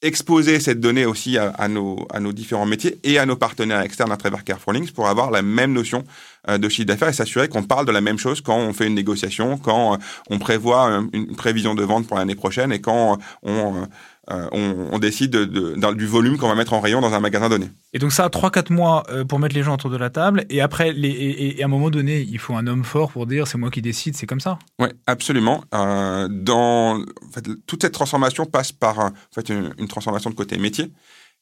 exposer 0.01 0.60
cette 0.60 0.80
donnée 0.80 1.06
aussi 1.06 1.38
à, 1.38 1.68
nos, 1.68 2.07
à 2.13 2.19
nos 2.19 2.31
différents 2.31 2.66
métiers 2.66 3.00
et 3.04 3.19
à 3.19 3.25
nos 3.25 3.36
partenaires 3.36 3.81
externes 3.81 4.12
à 4.12 4.18
travers 4.18 4.46
Carrefour 4.46 4.72
Links 4.72 4.92
pour 4.92 5.10
avoir 5.10 5.30
la 5.30 5.42
même 5.42 5.74
notion 5.74 6.06
euh, 6.48 6.57
de 6.57 6.69
chiffre 6.69 6.88
d'affaires 6.88 7.10
et 7.10 7.13
s'assurer 7.13 7.50
qu'on 7.50 7.63
parle 7.63 7.86
de 7.86 7.92
la 7.92 8.00
même 8.00 8.18
chose 8.18 8.40
quand 8.40 8.57
on 8.57 8.72
fait 8.72 8.88
une 8.88 8.96
négociation, 8.96 9.57
quand 9.57 9.96
euh, 9.96 9.98
on 10.30 10.40
prévoit 10.40 11.04
une 11.12 11.36
prévision 11.36 11.75
de 11.75 11.84
vente 11.84 12.07
pour 12.07 12.18
l'année 12.18 12.36
prochaine 12.36 12.72
et 12.72 12.80
quand 12.80 13.18
on 13.44 13.88
euh, 14.31 14.47
on, 14.51 14.89
on, 14.91 14.99
décide 14.99 15.31
de, 15.31 15.45
de, 15.45 15.93
du 15.93 16.05
volume 16.05 16.37
qu'on 16.37 16.47
va 16.47 16.55
mettre 16.55 16.73
en 16.73 16.79
rayon 16.79 17.01
dans 17.01 17.13
un 17.13 17.19
magasin 17.19 17.49
donné. 17.49 17.69
Et 17.93 17.99
donc 17.99 18.11
ça, 18.11 18.27
3-4 18.27 18.71
mois 18.71 19.03
euh, 19.09 19.25
pour 19.25 19.39
mettre 19.39 19.55
les 19.55 19.63
gens 19.63 19.73
autour 19.73 19.89
de 19.89 19.97
la 19.97 20.09
table, 20.09 20.45
et 20.49 20.61
après, 20.61 20.93
les, 20.93 21.09
et, 21.09 21.59
et, 21.59 21.63
à 21.63 21.65
un 21.65 21.69
moment 21.69 21.89
donné, 21.89 22.21
il 22.21 22.37
faut 22.37 22.55
un 22.55 22.67
homme 22.67 22.83
fort 22.83 23.11
pour 23.11 23.25
dire 23.25 23.47
c'est 23.47 23.57
moi 23.57 23.71
qui 23.71 23.81
décide, 23.81 24.15
c'est 24.15 24.27
comme 24.27 24.39
ça 24.39 24.59
Oui, 24.77 24.89
absolument. 25.07 25.63
Euh, 25.74 26.27
dans, 26.29 27.00
en 27.00 27.31
fait, 27.33 27.45
toute 27.65 27.81
cette 27.81 27.93
transformation 27.93 28.45
passe 28.45 28.71
par 28.71 29.00
en 29.00 29.12
fait, 29.33 29.50
une, 29.50 29.74
une 29.79 29.88
transformation 29.88 30.29
de 30.29 30.36
côté 30.36 30.57
métier. 30.57 30.91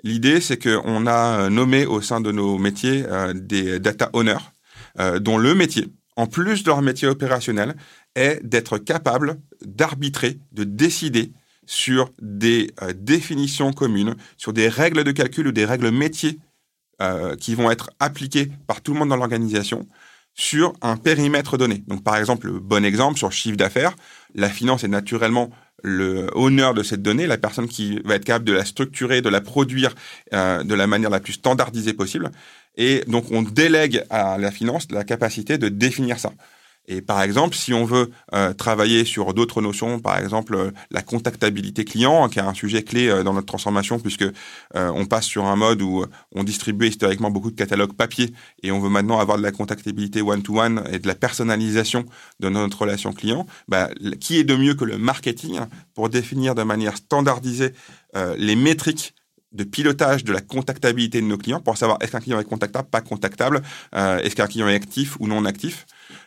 L'idée, 0.04 0.40
c'est 0.40 0.62
qu'on 0.62 1.08
a 1.08 1.50
nommé 1.50 1.86
au 1.86 2.02
sein 2.02 2.22
de 2.22 2.32
nos 2.32 2.58
métiers 2.58 3.04
euh, 3.08 3.34
des 3.36 3.80
data 3.80 4.10
owners, 4.14 4.38
dont 5.22 5.38
le 5.38 5.54
métier, 5.54 5.88
en 6.16 6.26
plus 6.26 6.64
de 6.64 6.70
leur 6.70 6.82
métier 6.82 7.08
opérationnel, 7.08 7.76
est 8.16 8.40
d'être 8.44 8.80
capable 8.80 9.38
d'arbitrer, 9.64 10.40
de 10.54 10.64
décider 10.64 11.32
sur 11.68 12.10
des 12.20 12.72
euh, 12.82 12.94
définitions 12.96 13.72
communes, 13.72 14.16
sur 14.38 14.54
des 14.54 14.70
règles 14.70 15.04
de 15.04 15.12
calcul 15.12 15.48
ou 15.48 15.52
des 15.52 15.66
règles 15.66 15.92
métiers 15.92 16.40
euh, 17.02 17.36
qui 17.36 17.54
vont 17.54 17.70
être 17.70 17.92
appliquées 18.00 18.50
par 18.66 18.82
tout 18.82 18.94
le 18.94 19.00
monde 19.00 19.10
dans 19.10 19.18
l'organisation 19.18 19.86
sur 20.34 20.74
un 20.82 20.98
périmètre 20.98 21.58
donné. 21.58 21.84
Donc 21.88 22.04
par 22.04 22.18
exemple, 22.18 22.50
bon 22.50 22.86
exemple 22.86 23.18
sur 23.18 23.32
chiffre 23.32 23.58
d'affaires, 23.58 23.96
la 24.34 24.50
finance 24.50 24.84
est 24.84 24.88
naturellement 24.88 25.52
le 25.84 26.30
honneur 26.34 26.74
de 26.74 26.84
cette 26.84 27.02
donnée, 27.02 27.28
la 27.28 27.38
personne 27.38 27.68
qui 27.68 28.00
va 28.04 28.16
être 28.16 28.26
capable 28.26 28.46
de 28.46 28.54
la 28.54 28.66
structurer, 28.66 29.22
de 29.22 29.30
la 29.30 29.42
produire 29.42 29.94
euh, 30.34 30.64
de 30.64 30.74
la 30.74 30.88
manière 30.88 31.10
la 31.10 31.20
plus 31.20 31.34
standardisée 31.34 31.94
possible. 31.94 32.32
Et 32.76 33.04
donc 33.08 33.32
on 33.32 33.42
délègue 33.42 34.04
à 34.10 34.38
la 34.38 34.52
finance 34.52 34.88
la 34.92 35.04
capacité 35.04 35.58
de 35.58 35.70
définir 35.70 36.18
ça. 36.20 36.32
Et 36.88 37.02
par 37.02 37.22
exemple, 37.22 37.56
si 37.56 37.74
on 37.74 37.84
veut 37.84 38.12
euh, 38.34 38.54
travailler 38.54 39.04
sur 39.04 39.34
d'autres 39.34 39.62
notions, 39.62 40.00
par 40.00 40.18
exemple 40.18 40.56
euh, 40.56 40.72
la 40.90 41.02
contactabilité 41.02 41.84
client, 41.84 42.24
hein, 42.24 42.30
qui 42.30 42.40
est 42.40 42.44
un 42.44 42.54
sujet 42.54 42.82
clé 42.84 43.10
euh, 43.10 43.24
dans 43.24 43.34
notre 43.34 43.48
transformation, 43.48 44.00
puisque 44.00 44.26
on 44.74 45.06
passe 45.06 45.26
sur 45.26 45.46
un 45.46 45.56
mode 45.56 45.82
où 45.82 46.06
on 46.34 46.44
distribuait 46.44 46.90
historiquement 46.90 47.32
beaucoup 47.32 47.52
de 47.52 47.56
catalogues 47.56 47.94
papier 47.94 48.34
et 48.64 48.72
on 48.72 48.80
veut 48.80 48.90
maintenant 48.90 49.20
avoir 49.20 49.38
de 49.38 49.44
la 49.44 49.52
contactabilité 49.52 50.22
one-to-one 50.22 50.84
et 50.92 51.00
de 51.00 51.08
la 51.08 51.16
personnalisation 51.16 52.06
de 52.40 52.50
notre 52.50 52.82
relation 52.82 53.12
client, 53.12 53.46
bah, 53.68 53.90
qui 54.20 54.38
est 54.38 54.44
de 54.44 54.56
mieux 54.56 54.76
que 54.76 54.86
le 54.86 54.98
marketing 54.98 55.60
pour 55.94 56.10
définir 56.10 56.56
de 56.56 56.64
manière 56.64 56.98
standardisée 56.98 57.74
les 58.38 58.56
métriques 58.56 59.14
de 59.52 59.64
pilotage 59.64 60.24
de 60.24 60.34
la 60.34 60.42
contactabilité 60.42 61.22
de 61.22 61.26
nos 61.26 61.38
clients 61.38 61.62
pour 61.62 61.78
savoir 61.78 61.98
est-ce 62.02 62.12
qu'un 62.12 62.20
client 62.20 62.40
est 62.40 62.46
contactable, 62.46 62.90
pas 62.90 63.02
contactable, 63.02 63.62
est-ce 63.94 64.36
qu'un 64.36 64.48
client 64.48 64.68
est 64.68 64.76
actif 64.76 65.18
ou 65.20 65.28
non 65.28 65.46
actif. 65.46 65.86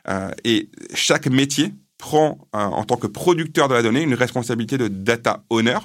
Euh, 0.08 0.30
et 0.44 0.70
chaque 0.94 1.26
métier 1.26 1.74
prend, 1.98 2.38
euh, 2.54 2.58
en 2.58 2.84
tant 2.84 2.96
que 2.96 3.06
producteur 3.06 3.68
de 3.68 3.74
la 3.74 3.82
donnée, 3.82 4.02
une 4.02 4.14
responsabilité 4.14 4.78
de 4.78 4.88
data 4.88 5.44
owner 5.50 5.78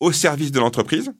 au 0.00 0.12
service 0.12 0.52
de 0.52 0.60
l'entreprise 0.60 1.12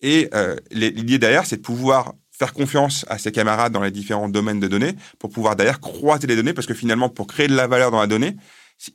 Et 0.00 0.30
l'idée 0.70 1.18
derrière, 1.18 1.44
c'est 1.44 1.58
de 1.58 1.62
pouvoir 1.62 2.14
faire 2.30 2.54
confiance 2.54 3.04
à 3.08 3.18
ses 3.18 3.30
camarades 3.30 3.72
dans 3.72 3.82
les 3.82 3.90
différents 3.90 4.28
domaines 4.28 4.58
de 4.58 4.66
données 4.66 4.94
pour 5.18 5.30
pouvoir 5.30 5.54
d'ailleurs 5.54 5.80
croiser 5.80 6.26
les 6.26 6.34
données 6.34 6.54
parce 6.54 6.66
que 6.66 6.74
finalement, 6.74 7.08
pour 7.08 7.26
créer 7.26 7.46
de 7.46 7.54
la 7.54 7.66
valeur 7.66 7.90
dans 7.90 8.00
la 8.00 8.06
donnée, 8.06 8.36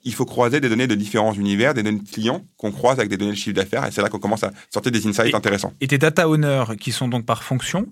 il 0.04 0.14
faut 0.14 0.26
croiser 0.26 0.60
des 0.60 0.70
données 0.70 0.88
de 0.88 0.96
différents 0.96 1.34
univers, 1.34 1.74
des 1.74 1.84
données 1.84 2.00
de 2.00 2.10
clients 2.10 2.46
qu'on 2.58 2.72
croise 2.72 2.98
avec 3.00 3.10
des 3.10 3.18
données 3.18 3.32
de 3.32 3.38
chiffre 3.38 3.56
d'affaires, 3.56 3.86
et 3.86 3.92
c'est 3.92 4.02
là 4.02 4.10
qu'on 4.10 4.20
commence 4.20 4.44
à 4.44 4.52
sortir 4.70 4.92
des 4.92 5.08
insights 5.08 5.34
intéressants. 5.34 5.74
Et 5.80 5.88
tes 5.88 5.98
data 5.98 6.28
owners, 6.28 6.76
qui 6.80 6.92
sont 6.92 7.08
donc 7.08 7.26
par 7.26 7.44
fonction, 7.44 7.88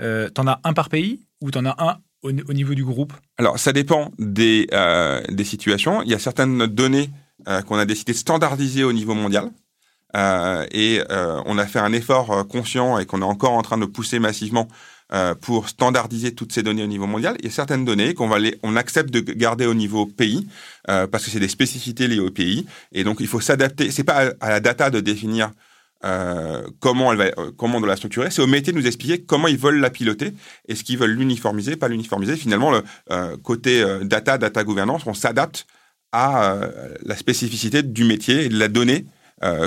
euh, 0.00 0.28
t'en 0.30 0.46
as 0.46 0.60
un 0.64 0.72
par 0.72 0.88
pays 0.88 1.26
ou 1.40 1.50
t'en 1.50 1.64
as 1.66 1.76
un 1.78 1.98
au, 2.22 2.32
niveau 2.32 2.74
du 2.74 2.84
groupe 2.84 3.12
Alors, 3.38 3.58
ça 3.58 3.72
dépend 3.72 4.10
des, 4.18 4.66
euh, 4.72 5.22
des 5.28 5.44
situations. 5.44 6.02
Il 6.02 6.10
y 6.10 6.14
a 6.14 6.18
certaines 6.18 6.66
données 6.66 7.10
euh, 7.48 7.62
qu'on 7.62 7.76
a 7.76 7.84
décidé 7.84 8.12
de 8.12 8.18
standardiser 8.18 8.84
au 8.84 8.92
niveau 8.92 9.14
mondial. 9.14 9.50
Euh, 10.16 10.64
et 10.70 11.02
on 11.10 11.58
a 11.58 11.66
fait 11.66 11.78
un 11.78 11.92
effort 11.92 12.46
conscient 12.48 12.98
et 12.98 13.06
qu'on 13.06 13.20
est 13.20 13.24
encore 13.24 13.52
en 13.52 13.62
train 13.62 13.76
de 13.76 13.84
pousser 13.84 14.18
massivement 14.18 14.68
pour 15.40 15.68
standardiser 15.68 16.34
toutes 16.34 16.52
ces 16.52 16.62
données 16.62 16.82
au 16.82 16.88
niveau 16.88 17.06
mondial. 17.06 17.36
Il 17.40 17.44
y 17.44 17.48
a 17.48 17.50
certaines 17.50 17.84
données 17.84 18.14
qu'on 18.14 18.26
va 18.26 18.38
les, 18.38 18.58
on 18.62 18.76
accepte 18.76 19.10
de 19.10 19.20
garder 19.20 19.66
au 19.66 19.74
niveau 19.74 20.06
pays 20.06 20.48
parce 20.86 21.24
que 21.24 21.30
c'est 21.30 21.40
des 21.40 21.48
spécificités 21.48 22.08
liées 22.08 22.20
au 22.20 22.30
pays 22.30 22.66
et 22.92 23.04
donc 23.04 23.18
il 23.20 23.26
faut 23.26 23.40
s'adapter. 23.40 23.90
C'est 23.90 24.04
pas 24.04 24.30
à, 24.40 24.48
la 24.48 24.60
data 24.60 24.88
de 24.88 25.00
définir 25.00 25.50
euh, 26.06 26.62
comment 26.78 27.12
elle 27.12 27.18
va, 27.18 27.24
euh, 27.24 27.50
comment 27.56 27.78
on 27.78 27.80
doit 27.80 27.88
la 27.88 27.96
structurer. 27.96 28.30
C'est 28.30 28.42
au 28.42 28.46
métier 28.46 28.72
de 28.72 28.78
nous 28.78 28.86
expliquer 28.86 29.22
comment 29.22 29.48
ils 29.48 29.58
veulent 29.58 29.80
la 29.80 29.90
piloter. 29.90 30.32
Est-ce 30.68 30.84
qu'ils 30.84 30.98
veulent 30.98 31.10
l'uniformiser, 31.10 31.76
pas 31.76 31.88
l'uniformiser. 31.88 32.36
Finalement, 32.36 32.70
le 32.70 32.82
euh, 33.10 33.36
côté 33.42 33.84
data, 34.02 34.38
data 34.38 34.62
gouvernance, 34.62 35.02
on 35.06 35.14
s'adapte 35.14 35.66
à 36.12 36.60
la 37.04 37.16
spécificité 37.16 37.82
du 37.82 38.04
métier 38.04 38.44
et 38.44 38.48
de 38.48 38.58
la 38.58 38.68
donnée 38.68 39.06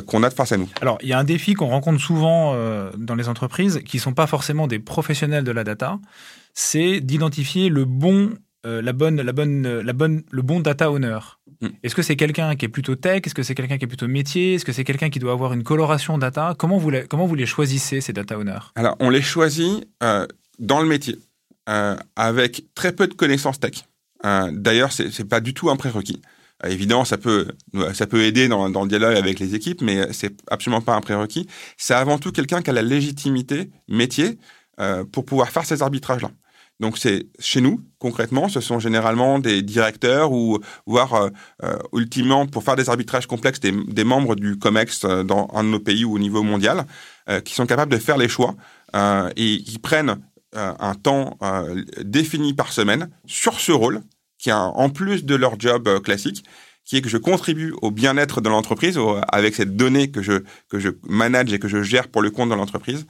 qu'on 0.07 0.23
a 0.23 0.31
face 0.31 0.51
à 0.51 0.57
nous. 0.57 0.67
Alors, 0.81 0.97
il 1.03 1.09
y 1.09 1.13
a 1.13 1.19
un 1.19 1.23
défi 1.23 1.53
qu'on 1.53 1.67
rencontre 1.67 2.01
souvent 2.01 2.55
dans 2.97 3.13
les 3.13 3.29
entreprises 3.29 3.81
qui 3.85 3.99
sont 3.99 4.13
pas 4.13 4.25
forcément 4.25 4.65
des 4.65 4.79
professionnels 4.79 5.43
de 5.43 5.51
la 5.51 5.63
data, 5.63 5.99
c'est 6.55 7.01
d'identifier 7.01 7.69
le 7.69 7.85
bon, 7.85 8.31
la 8.63 8.93
bonne, 8.93 9.21
la 9.21 9.31
bonne, 9.31 9.81
la 9.81 9.93
bonne, 9.93 10.23
le 10.31 10.41
bon 10.41 10.59
data 10.59 10.89
owner. 10.89 11.19
Mm. 11.61 11.67
Est-ce 11.83 11.95
que 11.95 12.01
c'est 12.01 12.15
quelqu'un 12.15 12.55
qui 12.55 12.65
est 12.65 12.69
plutôt 12.69 12.95
tech? 12.95 13.21
Est-ce 13.25 13.35
que 13.35 13.43
c'est 13.43 13.55
quelqu'un 13.55 13.77
qui 13.77 13.85
est 13.85 13.87
plutôt 13.87 14.07
métier? 14.07 14.55
Est-ce 14.55 14.65
que 14.65 14.71
c'est 14.71 14.83
quelqu'un 14.83 15.09
qui 15.09 15.19
doit 15.19 15.33
avoir 15.33 15.53
une 15.53 15.63
coloration 15.63 16.17
data? 16.17 16.55
Comment 16.57 16.77
vous 16.77 16.89
les, 16.89 17.05
comment 17.05 17.25
vous 17.25 17.35
les 17.35 17.45
choisissez 17.45 18.01
ces 18.01 18.13
data 18.13 18.37
owners? 18.37 18.71
Alors, 18.75 18.95
on 18.99 19.09
les 19.09 19.21
choisit 19.21 19.87
dans 20.59 20.81
le 20.81 20.87
métier 20.87 21.17
avec 22.15 22.63
très 22.73 22.93
peu 22.93 23.07
de 23.07 23.13
connaissances 23.13 23.59
tech. 23.59 23.83
D'ailleurs, 24.23 24.91
c'est, 24.91 25.11
c'est 25.11 25.25
pas 25.25 25.39
du 25.39 25.53
tout 25.53 25.69
un 25.69 25.75
prérequis. 25.75 26.21
Euh, 26.65 26.69
évidemment, 26.69 27.05
ça 27.05 27.17
peut, 27.17 27.47
ça 27.93 28.07
peut 28.07 28.23
aider 28.23 28.47
dans, 28.47 28.69
dans, 28.69 28.83
le 28.83 28.89
dialogue 28.89 29.15
avec 29.15 29.39
les 29.39 29.55
équipes, 29.55 29.81
mais 29.81 30.11
c'est 30.13 30.33
absolument 30.47 30.81
pas 30.81 30.93
un 30.93 31.01
prérequis. 31.01 31.47
C'est 31.77 31.93
avant 31.93 32.17
tout 32.17 32.31
quelqu'un 32.31 32.61
qui 32.61 32.69
a 32.69 32.73
la 32.73 32.81
légitimité 32.81 33.69
métier 33.87 34.37
euh, 34.79 35.03
pour 35.05 35.25
pouvoir 35.25 35.49
faire 35.49 35.65
ces 35.65 35.81
arbitrages-là. 35.81 36.31
Donc 36.79 36.97
c'est 36.97 37.27
chez 37.39 37.61
nous 37.61 37.81
concrètement, 37.99 38.47
ce 38.47 38.61
sont 38.61 38.79
généralement 38.79 39.39
des 39.39 39.61
directeurs 39.61 40.31
ou 40.31 40.59
voire 40.85 41.13
euh, 41.13 41.29
euh 41.63 41.77
ultimement 41.93 42.45
pour 42.47 42.63
faire 42.63 42.75
des 42.75 42.89
arbitrages 42.89 43.27
complexes 43.27 43.59
des, 43.59 43.71
des, 43.71 44.03
membres 44.05 44.35
du 44.35 44.57
Comex 44.57 45.03
euh, 45.03 45.23
dans 45.23 45.49
un 45.53 45.63
de 45.63 45.69
nos 45.69 45.79
pays 45.79 46.05
ou 46.05 46.15
au 46.15 46.19
niveau 46.19 46.43
mondial 46.43 46.85
euh, 47.27 47.41
qui 47.41 47.53
sont 47.53 47.65
capables 47.65 47.91
de 47.91 47.97
faire 47.97 48.17
les 48.17 48.29
choix 48.29 48.55
et 49.35 49.61
qui 49.63 49.77
prennent 49.77 50.17
un 50.55 50.95
temps 50.95 51.37
défini 52.01 52.55
par 52.55 52.73
semaine 52.73 53.11
sur 53.27 53.59
ce 53.59 53.71
rôle 53.71 54.01
qui 54.39 54.49
a 54.49 54.59
en 54.59 54.89
plus 54.89 55.25
de 55.25 55.35
leur 55.35 55.59
job 55.59 55.87
euh, 55.87 55.99
classique, 55.99 56.43
qui 56.85 56.97
est 56.97 57.01
que 57.01 57.09
je 57.09 57.17
contribue 57.17 57.75
au 57.83 57.91
bien-être 57.91 58.41
de 58.41 58.49
l'entreprise 58.49 58.97
avec 59.31 59.53
cette 59.53 59.75
donnée 59.75 60.09
que 60.09 60.23
je 60.23 60.41
que 60.69 60.79
je 60.79 60.89
manage 61.07 61.53
et 61.53 61.59
que 61.59 61.67
je 61.67 61.83
gère 61.83 62.07
pour 62.07 62.23
le 62.23 62.31
compte 62.31 62.49
de 62.49 62.55
l'entreprise. 62.55 63.05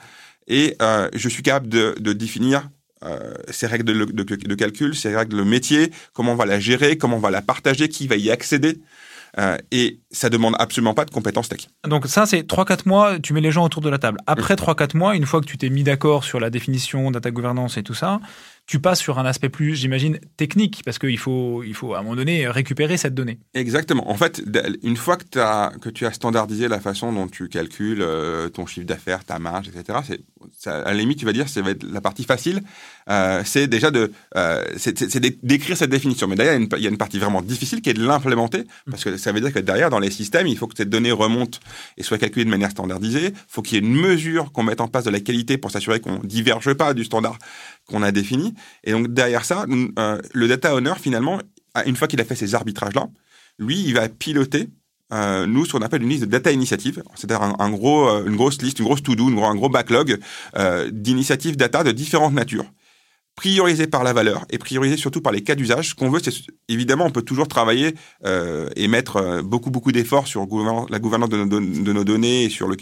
Et 0.48 0.76
euh, 0.82 1.08
je 1.14 1.30
suis 1.30 1.44
capable 1.44 1.70
de, 1.70 1.96
de 2.00 2.12
définir 2.12 2.70
euh, 3.04 3.34
ces 3.50 3.68
règles 3.68 3.86
de, 3.86 4.06
de, 4.06 4.24
de, 4.24 4.56
calcul, 4.56 4.96
ces 4.96 5.16
règles 5.16 5.38
de 5.38 5.44
métier, 5.44 5.92
comment 6.14 6.34
on 6.34 6.36
va 6.36 6.46
la 6.46 6.60
gérer, 6.60 6.98
comment 6.98 7.18
on 7.18 7.22
va 7.22 7.32
la 7.32 7.42
partager, 7.42 7.88
qui 7.88 8.08
va 8.08 8.16
y 8.16 8.30
accéder. 8.30 8.80
Euh, 9.38 9.58
et 9.72 10.00
ça 10.12 10.30
demande 10.30 10.56
absolument 10.60 10.94
pas 10.94 11.06
de 11.06 11.12
compétences 11.12 11.50
tech. 11.50 11.68
Donc 11.88 12.08
ça, 12.08 12.26
c'est 12.26 12.42
3-4 12.42 12.88
mois, 12.88 13.20
tu 13.20 13.34
mets 13.34 13.42
les 13.42 13.52
gens 13.52 13.64
autour 13.64 13.82
de 13.82 13.90
la 13.90 14.00
table. 14.00 14.18
Après 14.26 14.56
3-4 14.56 14.98
mois, 14.98 15.16
une 15.16 15.26
fois 15.26 15.40
que 15.40 15.46
tu 15.46 15.58
t'es 15.58 15.70
mis 15.70 15.84
d'accord 15.84 16.24
sur 16.24 16.40
la 16.40 16.50
définition, 16.50 17.12
data 17.12 17.30
gouvernance 17.30 17.78
et 17.78 17.84
tout 17.84 17.94
ça, 17.94 18.20
tu 18.70 18.80
passes 18.80 19.00
sur 19.00 19.18
un 19.18 19.26
aspect 19.26 19.50
plus, 19.50 19.74
j'imagine, 19.74 20.20
technique, 20.38 20.84
parce 20.86 21.00
qu'il 21.00 21.18
faut, 21.18 21.64
il 21.64 21.74
faut 21.74 21.96
à 21.96 22.00
un 22.00 22.02
moment 22.04 22.16
donné 22.16 22.48
récupérer 22.48 22.98
cette 22.98 23.16
donnée. 23.16 23.40
Exactement. 23.56 24.12
En 24.12 24.14
fait, 24.16 24.44
une 24.84 24.96
fois 24.96 25.18
que, 25.18 25.40
as, 25.40 25.72
que 25.82 25.90
tu 25.90 26.06
as 26.06 26.14
standardisé 26.14 26.68
la 26.68 26.80
façon 26.80 27.12
dont 27.12 27.28
tu 27.28 27.50
calcules 27.50 28.04
euh, 28.04 28.48
ton 28.50 28.68
chiffre 28.68 28.86
d'affaires, 28.86 29.26
ta 29.26 29.40
marge, 29.40 29.70
etc., 29.70 29.98
à 30.68 30.84
la 30.84 30.94
limite, 30.94 31.18
tu 31.18 31.26
vas 31.26 31.34
dire, 31.34 31.50
c'est 31.50 31.64
la 31.84 32.00
partie 32.00 32.24
facile, 32.24 32.62
euh, 33.10 33.42
c'est 33.44 33.66
déjà 33.66 33.90
de, 33.90 34.12
euh, 34.38 34.64
c'est, 34.78 35.20
d'écrire 35.44 35.76
cette 35.76 35.90
définition. 35.90 36.28
Mais 36.28 36.36
d'ailleurs, 36.36 36.62
il 36.78 36.84
y 36.84 36.86
a 36.86 36.92
une 36.92 36.98
partie 36.98 37.18
vraiment 37.18 37.42
difficile 37.42 37.82
qui 37.82 37.90
est 37.90 37.96
de 37.96 38.06
l'implémenter, 38.06 38.66
parce 38.88 39.04
que 39.04 39.18
ça 39.18 39.32
veut 39.32 39.42
dire 39.42 39.52
que 39.52 39.58
derrière, 39.58 39.90
dans 39.90 40.00
les 40.00 40.12
systèmes, 40.12 40.46
il 40.46 40.58
faut 40.60 40.68
que 40.68 40.78
cette 40.78 40.92
donnée 40.92 41.12
remonte 41.12 41.60
et 41.98 42.04
soit 42.04 42.20
calculée 42.20 42.46
de 42.46 42.52
manière 42.52 42.70
standardisée. 42.70 43.30
Il 43.30 43.34
faut 43.48 43.64
qu'il 43.64 43.82
y 43.84 43.84
ait 43.84 43.90
une 43.90 44.00
mesure 44.00 44.52
qu'on 44.52 44.62
mette 44.62 44.80
en 44.80 44.88
place 44.88 45.06
de 45.06 45.10
la 45.10 45.22
qualité 45.22 45.58
pour 45.58 45.72
s'assurer 45.72 46.00
qu'on 46.02 46.20
diverge 46.20 46.72
pas 46.76 46.94
du 46.94 47.04
standard 47.04 47.40
qu'on 47.90 48.04
a 48.04 48.12
défini. 48.12 48.54
Et 48.84 48.92
donc 48.92 49.10
derrière 49.10 49.44
ça, 49.44 49.66
euh, 49.98 50.22
le 50.34 50.48
data 50.48 50.76
owner 50.76 50.94
finalement, 51.02 51.40
une 51.86 51.96
fois 51.96 52.08
qu'il 52.08 52.22
a 52.22 52.24
fait 52.24 52.36
ces 52.36 52.56
arbitrages 52.56 52.94
là, 52.94 53.08
lui, 53.58 53.82
il 53.82 53.94
va 53.94 54.08
piloter 54.08 54.70
euh, 55.12 55.46
nous 55.48 55.66
ce 55.66 55.74
qu'on 55.74 55.82
appelle 55.82 56.04
une 56.04 56.10
liste 56.10 56.24
de 56.24 56.30
data 56.30 56.52
initiatives, 56.52 57.04
c'est-à-dire 57.16 57.42
un, 57.42 57.70
gros, 57.72 58.08
euh, 58.08 58.26
une 58.26 58.36
grosse 58.36 58.62
liste, 58.62 58.80
une 58.80 58.86
grosse 58.86 59.02
to-do, 59.04 59.28
un 59.44 59.56
gros 59.56 59.70
backlog 59.70 60.20
d'initiatives 60.92 61.58
data 61.58 61.84
de 61.84 61.92
différentes 61.92 62.34
natures 62.34 62.72
priorisées 63.36 63.88
par 63.88 64.04
la 64.04 64.12
valeur 64.12 64.46
et 64.50 64.58
priorisées 64.58 64.98
surtout 64.98 65.22
par 65.22 65.32
les 65.32 65.42
cas 65.42 65.56
d'usage. 65.56 65.90
Ce 65.90 65.96
qu'on 65.96 66.10
veut, 66.10 66.20
c'est 66.22 66.34
évidemment, 66.68 67.06
on 67.06 67.12
peut 67.12 67.22
toujours 67.22 67.48
travailler 67.48 67.96
et 68.76 68.88
mettre 68.90 69.42
beaucoup 69.42 69.72
beaucoup 69.72 69.94
d'efforts 69.94 70.28
sur 70.28 70.42
la 70.90 71.00
gouvernance 71.00 71.30
de 71.30 71.94
nos, 71.94 72.04
données 72.04 72.44
et 72.44 72.50
sur 72.50 72.68
le, 72.68 72.76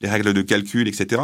les 0.00 0.08
règles 0.08 0.32
de 0.32 0.42
calcul, 0.42 0.86
etc. 0.86 1.22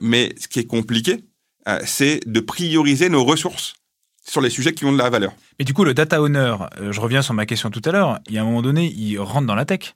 Mais 0.00 0.32
ce 0.38 0.46
qui 0.46 0.60
est 0.60 0.66
compliqué, 0.66 1.24
euh, 1.68 1.80
c'est 1.84 2.20
de 2.26 2.40
prioriser 2.40 3.08
nos 3.08 3.24
ressources 3.24 3.74
sur 4.22 4.40
les 4.40 4.50
sujets 4.50 4.72
qui 4.72 4.84
ont 4.84 4.92
de 4.92 4.98
la 4.98 5.10
valeur. 5.10 5.32
Mais 5.58 5.64
du 5.64 5.72
coup, 5.72 5.84
le 5.84 5.94
data 5.94 6.20
owner, 6.20 6.56
euh, 6.80 6.92
je 6.92 7.00
reviens 7.00 7.22
sur 7.22 7.34
ma 7.34 7.46
question 7.46 7.70
tout 7.70 7.82
à 7.84 7.92
l'heure, 7.92 8.18
il 8.28 8.34
y 8.34 8.38
a 8.38 8.42
un 8.42 8.44
moment 8.44 8.62
donné, 8.62 8.92
il 8.92 9.18
rentre 9.18 9.46
dans 9.46 9.54
la 9.54 9.64
tech. 9.64 9.94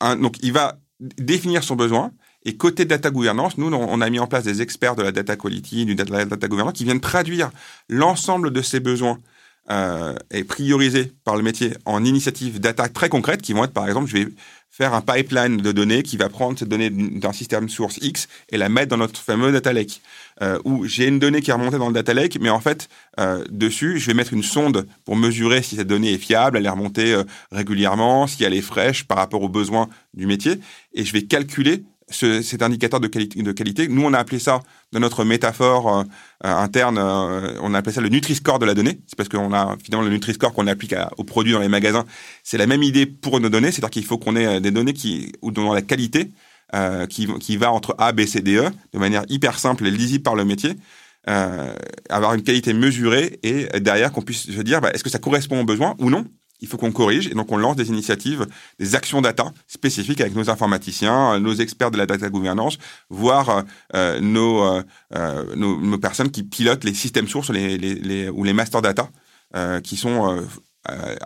donc, 0.00 0.36
il 0.42 0.52
va 0.52 0.78
définir 1.00 1.64
son 1.64 1.76
besoin. 1.76 2.12
Et 2.44 2.56
côté 2.56 2.84
data 2.84 3.10
gouvernance, 3.10 3.56
nous, 3.56 3.72
on 3.72 4.00
a 4.00 4.10
mis 4.10 4.18
en 4.18 4.26
place 4.26 4.42
des 4.42 4.62
experts 4.62 4.96
de 4.96 5.02
la 5.02 5.12
data 5.12 5.36
quality, 5.36 5.86
du 5.86 5.94
data, 5.94 6.24
data 6.24 6.48
gouvernance, 6.48 6.74
qui 6.74 6.84
viennent 6.84 7.00
traduire 7.00 7.50
l'ensemble 7.88 8.50
de 8.50 8.62
ces 8.62 8.80
besoins 8.80 9.18
euh, 9.70 10.16
et 10.32 10.42
prioriser 10.42 11.12
par 11.22 11.36
le 11.36 11.42
métier 11.44 11.72
en 11.84 12.04
initiatives 12.04 12.58
data 12.58 12.88
très 12.88 13.08
concrètes 13.08 13.42
qui 13.42 13.52
vont 13.52 13.62
être, 13.62 13.72
par 13.72 13.86
exemple, 13.86 14.08
je 14.08 14.16
vais 14.16 14.28
faire 14.72 14.94
un 14.94 15.02
pipeline 15.02 15.58
de 15.58 15.70
données 15.70 16.02
qui 16.02 16.16
va 16.16 16.30
prendre 16.30 16.58
cette 16.58 16.70
donnée 16.70 16.88
d'un 16.88 17.32
système 17.32 17.68
source 17.68 17.98
X 18.00 18.26
et 18.50 18.56
la 18.56 18.70
mettre 18.70 18.88
dans 18.88 18.96
notre 18.96 19.20
fameux 19.20 19.52
data 19.52 19.72
lake. 19.72 20.00
Euh, 20.40 20.58
où 20.64 20.86
j'ai 20.86 21.06
une 21.06 21.18
donnée 21.18 21.42
qui 21.42 21.50
est 21.50 21.52
remontée 21.52 21.76
dans 21.76 21.88
le 21.88 21.92
data 21.92 22.14
lake, 22.14 22.38
mais 22.40 22.48
en 22.48 22.58
fait, 22.58 22.88
euh, 23.20 23.44
dessus, 23.50 23.98
je 23.98 24.06
vais 24.06 24.14
mettre 24.14 24.32
une 24.32 24.42
sonde 24.42 24.86
pour 25.04 25.14
mesurer 25.14 25.62
si 25.62 25.76
cette 25.76 25.88
donnée 25.88 26.14
est 26.14 26.18
fiable, 26.18 26.56
elle 26.56 26.64
est 26.64 26.70
remontée 26.70 27.12
euh, 27.12 27.24
régulièrement, 27.52 28.26
si 28.26 28.42
elle 28.42 28.54
est 28.54 28.62
fraîche 28.62 29.04
par 29.04 29.18
rapport 29.18 29.42
aux 29.42 29.50
besoins 29.50 29.90
du 30.14 30.26
métier, 30.26 30.58
et 30.94 31.04
je 31.04 31.12
vais 31.12 31.22
calculer 31.22 31.84
ce, 32.12 32.42
cet 32.42 32.62
indicateur 32.62 33.00
de 33.00 33.08
qualité, 33.08 33.42
de 33.42 33.52
qualité. 33.52 33.88
Nous, 33.88 34.02
on 34.02 34.12
a 34.12 34.18
appelé 34.18 34.38
ça, 34.38 34.60
dans 34.92 35.00
notre 35.00 35.24
métaphore 35.24 36.00
euh, 36.00 36.04
interne, 36.42 36.98
euh, 36.98 37.58
on 37.62 37.74
a 37.74 37.78
appelé 37.78 37.94
ça 37.94 38.00
le 38.00 38.08
Nutri-Score 38.08 38.58
de 38.58 38.66
la 38.66 38.74
donnée. 38.74 39.00
C'est 39.06 39.16
parce 39.16 39.28
qu'on 39.28 39.52
a 39.52 39.76
finalement 39.82 40.04
le 40.06 40.12
Nutri-Score 40.12 40.52
qu'on 40.52 40.66
applique 40.66 40.94
aux 41.16 41.24
produits 41.24 41.52
dans 41.52 41.60
les 41.60 41.68
magasins. 41.68 42.04
C'est 42.42 42.58
la 42.58 42.66
même 42.66 42.82
idée 42.82 43.06
pour 43.06 43.40
nos 43.40 43.48
données, 43.48 43.72
c'est-à-dire 43.72 43.90
qu'il 43.90 44.04
faut 44.04 44.18
qu'on 44.18 44.36
ait 44.36 44.46
euh, 44.46 44.60
des 44.60 44.70
données 44.70 44.94
qui, 44.94 45.32
ou 45.42 45.50
dont 45.50 45.72
la 45.72 45.82
qualité 45.82 46.30
euh, 46.74 47.06
qui, 47.06 47.26
qui 47.38 47.56
va 47.56 47.72
entre 47.72 47.94
A, 47.98 48.12
B, 48.12 48.24
C, 48.26 48.40
D, 48.40 48.56
E, 48.56 48.70
de 48.92 48.98
manière 48.98 49.24
hyper 49.28 49.58
simple 49.58 49.86
et 49.86 49.90
lisible 49.90 50.22
par 50.22 50.34
le 50.34 50.44
métier. 50.44 50.74
Euh, 51.28 51.72
avoir 52.08 52.34
une 52.34 52.42
qualité 52.42 52.72
mesurée 52.72 53.38
et 53.44 53.66
derrière 53.78 54.10
qu'on 54.10 54.22
puisse 54.22 54.50
se 54.50 54.60
dire 54.60 54.80
bah, 54.80 54.90
est-ce 54.92 55.04
que 55.04 55.10
ça 55.10 55.20
correspond 55.20 55.60
aux 55.60 55.64
besoins 55.64 55.94
ou 55.98 56.10
non? 56.10 56.24
Il 56.62 56.68
faut 56.68 56.78
qu'on 56.78 56.92
corrige 56.92 57.26
et 57.26 57.34
donc 57.34 57.52
on 57.52 57.58
lance 57.58 57.76
des 57.76 57.88
initiatives, 57.88 58.46
des 58.78 58.94
actions 58.94 59.20
data 59.20 59.52
spécifiques 59.66 60.20
avec 60.20 60.34
nos 60.34 60.48
informaticiens, 60.48 61.38
nos 61.40 61.54
experts 61.54 61.90
de 61.90 61.98
la 61.98 62.06
data 62.06 62.30
gouvernance, 62.30 62.78
voire 63.10 63.64
euh, 63.94 64.20
nos, 64.20 64.62
euh, 64.64 64.82
euh, 65.14 65.56
nos, 65.56 65.78
nos, 65.80 65.98
personnes 65.98 66.30
qui 66.30 66.44
pilotent 66.44 66.84
les 66.84 66.94
systèmes 66.94 67.28
sources 67.28 67.50
les, 67.50 67.76
les, 67.76 67.94
les, 67.94 68.28
ou 68.28 68.44
les 68.44 68.52
master 68.52 68.80
data 68.80 69.10
euh, 69.56 69.80
qui 69.80 69.96
sont 69.96 70.40
euh, 70.88 71.16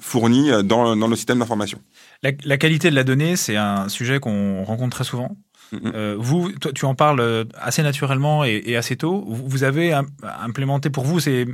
fournis 0.00 0.50
dans, 0.64 0.96
dans 0.96 1.08
nos 1.08 1.16
systèmes 1.16 1.38
d'information. 1.38 1.78
La, 2.22 2.32
la, 2.44 2.56
qualité 2.56 2.90
de 2.90 2.94
la 2.94 3.04
donnée, 3.04 3.36
c'est 3.36 3.56
un 3.56 3.88
sujet 3.88 4.18
qu'on 4.18 4.64
rencontre 4.64 4.96
très 4.96 5.04
souvent. 5.04 5.36
Euh, 5.72 6.16
vous, 6.18 6.52
toi, 6.52 6.72
tu 6.72 6.84
en 6.84 6.94
parles 6.94 7.20
euh, 7.20 7.44
assez 7.54 7.82
naturellement 7.82 8.44
et, 8.44 8.62
et 8.66 8.76
assez 8.76 8.96
tôt. 8.96 9.24
Vous, 9.26 9.64
avez 9.64 9.92
implémenté 10.22 10.90
pour 10.90 11.04
vous, 11.04 11.20
c'est 11.20 11.46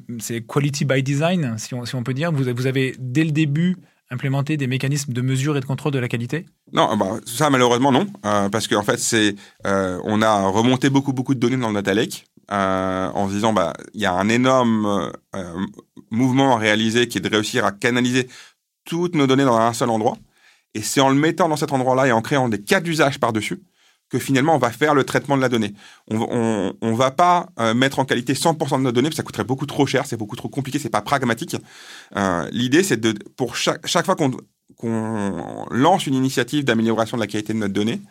quality 0.46 0.84
by 0.84 1.02
design, 1.02 1.54
si 1.58 1.74
on, 1.74 1.84
si 1.84 1.94
on 1.94 2.02
peut 2.02 2.14
dire. 2.14 2.32
Vous, 2.32 2.44
vous, 2.54 2.66
avez 2.66 2.94
dès 2.98 3.24
le 3.24 3.30
début 3.30 3.76
implémenter 4.10 4.56
des 4.56 4.66
mécanismes 4.66 5.12
de 5.12 5.22
mesure 5.22 5.56
et 5.56 5.60
de 5.60 5.64
contrôle 5.64 5.92
de 5.92 5.98
la 5.98 6.08
qualité? 6.08 6.46
Non, 6.72 6.96
bah, 6.96 7.18
ça 7.24 7.48
malheureusement 7.48 7.92
non, 7.92 8.06
euh, 8.26 8.50
parce 8.50 8.68
qu'en 8.68 8.82
fait 8.82 8.98
c'est, 8.98 9.34
on 9.64 10.20
a 10.20 10.42
remonté 10.48 10.90
beaucoup 10.90 11.14
beaucoup 11.14 11.34
de 11.34 11.40
données 11.40 11.56
dans 11.56 11.68
le 11.68 11.74
data 11.74 11.94
lake 11.94 12.26
euh, 12.50 13.08
en 13.14 13.28
se 13.28 13.34
disant 13.34 13.54
bah 13.54 13.72
il 13.94 14.02
y 14.02 14.06
a 14.06 14.12
un 14.12 14.28
énorme 14.28 15.10
mouvement 16.10 16.56
à 16.56 16.58
réaliser 16.58 17.08
qui 17.08 17.18
est 17.18 17.22
de 17.22 17.30
réussir 17.30 17.64
à 17.64 17.72
canaliser 17.72 18.28
toutes 18.84 19.14
nos 19.14 19.26
données 19.26 19.44
dans 19.44 19.56
un 19.56 19.72
seul 19.72 19.88
endroit, 19.88 20.18
et 20.74 20.82
c'est 20.82 21.00
en 21.00 21.08
le 21.08 21.14
mettant 21.14 21.48
dans 21.48 21.56
cet 21.56 21.72
endroit-là 21.72 22.08
et 22.08 22.12
en 22.12 22.20
créant 22.20 22.50
des 22.50 22.60
cas 22.60 22.80
d'usage 22.80 23.18
par 23.18 23.32
dessus 23.32 23.62
que 24.12 24.18
finalement 24.18 24.54
on 24.54 24.58
va 24.58 24.70
faire 24.70 24.94
le 24.94 25.04
traitement 25.04 25.36
de 25.36 25.40
la 25.40 25.48
donnée. 25.48 25.72
On 26.10 26.74
on, 26.82 26.94
va 26.94 27.10
pas 27.10 27.48
euh, 27.58 27.72
mettre 27.72 27.98
en 27.98 28.04
qualité 28.04 28.34
100% 28.34 28.76
de 28.78 28.82
nos 28.82 28.92
données, 28.92 29.08
parce 29.08 29.16
que 29.16 29.22
ça 29.22 29.22
coûterait 29.22 29.44
beaucoup 29.44 29.64
trop 29.64 29.86
cher, 29.86 30.04
c'est 30.04 30.18
beaucoup 30.18 30.36
trop 30.36 30.50
compliqué, 30.50 30.78
c'est 30.78 30.90
pas 30.90 31.00
pragmatique. 31.00 31.56
Euh, 32.16 32.46
L'idée 32.52 32.82
c'est 32.82 32.98
de 32.98 33.14
pour 33.36 33.56
chaque 33.56 33.86
chaque 33.86 34.04
fois 34.04 34.14
qu'on 34.14 34.32
qu'on 34.76 35.66
lance 35.70 36.06
une 36.06 36.14
initiative 36.14 36.64
d'amélioration 36.64 37.16
de 37.16 37.22
la 37.22 37.26
qualité 37.26 37.54
de 37.54 37.58
notre 37.58 37.72
donnée, 37.72 38.02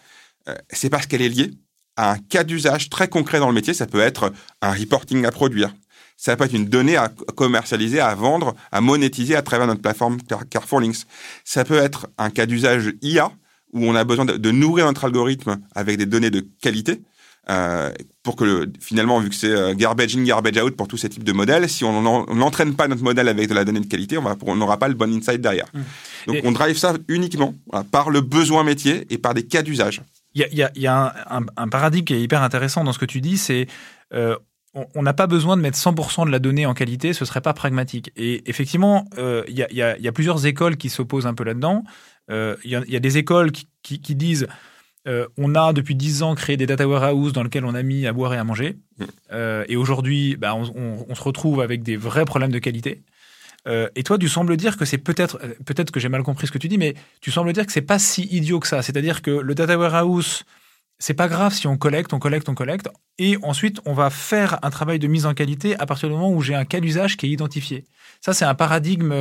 euh, 0.50 0.56
c'est 0.72 0.90
parce 0.90 1.06
qu'elle 1.06 1.22
est 1.22 1.30
liée 1.30 1.52
à 1.98 2.14
un 2.14 2.18
cas 2.18 2.44
d'usage 2.44 2.90
très 2.90 3.08
concret 3.08 3.40
dans 3.40 3.48
le 3.48 3.54
métier. 3.54 3.76
Ça 3.76 3.86
peut 3.86 4.00
être 4.00 4.34
un 4.64 4.72
reporting 4.72 5.26
à 5.26 5.32
produire. 5.32 5.72
Ça 6.18 6.36
peut 6.36 6.46
être 6.46 6.56
une 6.56 6.66
donnée 6.66 6.98
à 6.98 7.10
commercialiser, 7.36 8.00
à 8.00 8.16
vendre, 8.16 8.56
à 8.72 8.82
monétiser 8.82 9.36
à 9.36 9.44
travers 9.44 9.68
notre 9.68 9.82
plateforme 9.82 10.18
Carrefour 10.50 10.82
Links. 10.82 11.06
Ça 11.44 11.64
peut 11.64 11.78
être 11.78 12.08
un 12.18 12.32
cas 12.32 12.48
d'usage 12.48 12.94
IA 13.02 13.32
où 13.74 13.86
on 13.86 13.96
a 13.96 14.04
besoin 14.04 14.26
de, 14.26 14.52
nourrir 14.52 14.86
notre 14.86 15.06
algorithme 15.06 15.60
avec 15.76 15.98
des 15.98 16.06
données 16.06 16.32
de 16.32 16.46
qualité. 16.62 17.02
Euh, 17.50 17.90
pour 18.22 18.36
que 18.36 18.72
finalement, 18.80 19.20
vu 19.20 19.30
que 19.30 19.36
c'est 19.36 19.50
euh, 19.50 19.74
garbage 19.74 20.16
in, 20.16 20.24
garbage 20.24 20.58
out 20.62 20.76
pour 20.78 20.88
tous 20.88 20.98
ces 20.98 21.10
types 21.10 21.24
de 21.24 21.32
modèles, 21.32 21.68
si 21.68 21.84
on 21.84 22.02
n'entraîne 22.36 22.76
pas 22.76 22.88
notre 22.88 23.04
modèle 23.04 23.28
avec 23.28 23.50
de 23.50 23.56
la 23.56 23.66
donnée 23.66 23.80
de 23.80 23.88
qualité, 23.88 24.18
on 24.18 24.56
n'aura 24.56 24.78
pas 24.78 24.88
le 24.88 24.94
bon 24.94 25.12
insight 25.12 25.42
derrière. 25.42 25.66
Mmh. 25.74 25.82
Donc 26.28 26.38
on 26.44 26.52
drive 26.52 26.78
ça 26.78 26.94
uniquement 27.08 27.56
par 27.92 28.12
le 28.12 28.22
besoin 28.22 28.64
métier 28.64 29.08
et 29.10 29.18
par 29.18 29.34
des 29.34 29.44
cas 29.44 29.64
d'usage. 29.64 30.04
Il 30.34 30.46
y 30.76 30.88
a, 30.88 31.14
un, 31.58 31.68
paradigme 31.68 32.06
qui 32.06 32.14
est 32.14 32.22
hyper 32.22 32.42
intéressant 32.42 32.84
dans 32.84 32.94
ce 32.94 33.00
que 33.00 33.06
tu 33.06 33.20
dis, 33.20 33.38
c'est 33.38 33.68
euh, 34.14 34.38
on 34.74 35.02
n'a 35.04 35.14
pas 35.14 35.28
besoin 35.28 35.58
de 35.58 35.62
mettre 35.62 35.78
100% 35.78 36.26
de 36.26 36.32
la 36.32 36.40
donnée 36.40 36.66
en 36.66 36.74
qualité, 36.74 37.12
ce 37.12 37.26
serait 37.26 37.42
pas 37.42 37.54
pragmatique. 37.54 38.12
Et 38.16 38.50
effectivement, 38.50 39.06
euh, 39.18 39.44
il 39.50 39.56
y, 39.56 39.82
a, 39.82 40.12
plusieurs 40.14 40.46
écoles 40.46 40.78
qui 40.78 40.90
s'opposent 40.90 41.28
un 41.28 41.34
peu 41.34 41.44
là-dedans. 41.44 41.84
Euh, 42.32 42.56
il 42.64 42.72
y, 42.72 42.96
a 42.96 43.00
des 43.00 43.18
écoles 43.18 43.52
qui, 43.52 44.16
disent 44.16 44.48
euh, 45.08 45.28
on 45.38 45.56
a 45.56 45.74
depuis 45.74 45.96
10 45.96 46.24
ans 46.24 46.36
créé 46.36 46.58
des 46.58 46.66
data 46.66 46.88
warehouses 46.88 47.34
dans 47.34 47.44
lesquels 47.44 47.66
on 47.66 47.76
a 47.76 47.84
mis 47.84 48.08
à 48.08 48.14
boire 48.14 48.34
et 48.34 48.38
à 48.38 48.44
manger. 48.44 48.78
Mm. 48.98 49.06
et 49.68 49.76
aujourd'hui, 49.76 50.38
bah, 50.38 50.56
on, 50.56 51.16
se 51.16 51.24
retrouve 51.24 51.62
avec 51.62 51.84
des 51.84 51.98
vrais 51.98 52.26
problèmes 52.26 52.52
de 52.52 52.60
qualité. 52.60 53.04
et 53.68 54.04
toi, 54.04 54.18
tu 54.18 54.30
sembles 54.30 54.56
dire 54.58 54.78
que 54.78 54.86
c'est 54.86 54.98
peut-être, 54.98 55.40
peut-être 55.66 55.92
que 55.92 56.00
j'ai 56.00 56.10
mal 56.10 56.24
compris 56.24 56.48
ce 56.48 56.52
que 56.52 56.58
tu 56.58 56.68
dis, 56.68 56.78
mais 56.78 56.94
tu 57.20 57.32
sembles 57.32 57.52
dire 57.54 57.66
que 57.66 57.72
c'est 57.72 57.82
pas 57.82 58.00
si 58.00 58.24
idiot 58.32 58.60
que 58.60 58.68
ça. 58.68 58.82
C'est-à-dire 58.82 59.22
que 59.22 59.32
le 59.32 59.56
data 59.56 59.78
warehouse 59.78 60.46
c'est 61.02 61.16
pas 61.16 61.28
grave 61.28 61.52
si 61.52 61.66
on 61.66 61.78
collecte, 61.78 62.14
on 62.14 62.20
collecte, 62.20 62.48
on 62.48 62.54
collecte. 62.54 62.88
Et 63.18 63.36
ensuite, 63.42 63.82
on 63.86 63.94
va 63.94 64.12
faire 64.12 64.60
un 64.62 64.70
travail 64.70 65.00
de 65.00 65.08
mise 65.08 65.26
en 65.26 65.34
qualité 65.34 65.76
à 65.80 65.88
partir 65.88 66.08
du 66.10 66.14
moment 66.14 66.32
où 66.32 66.42
j'ai 66.42 66.54
un 66.54 66.64
cas 66.64 66.80
d'usage 66.80 67.18
qui 67.18 67.26
est 67.26 67.30
identifié. 67.30 67.86
Ça, 68.22 68.34
c'est 68.34 68.46
un 68.46 68.54
paradigme. 68.54 69.12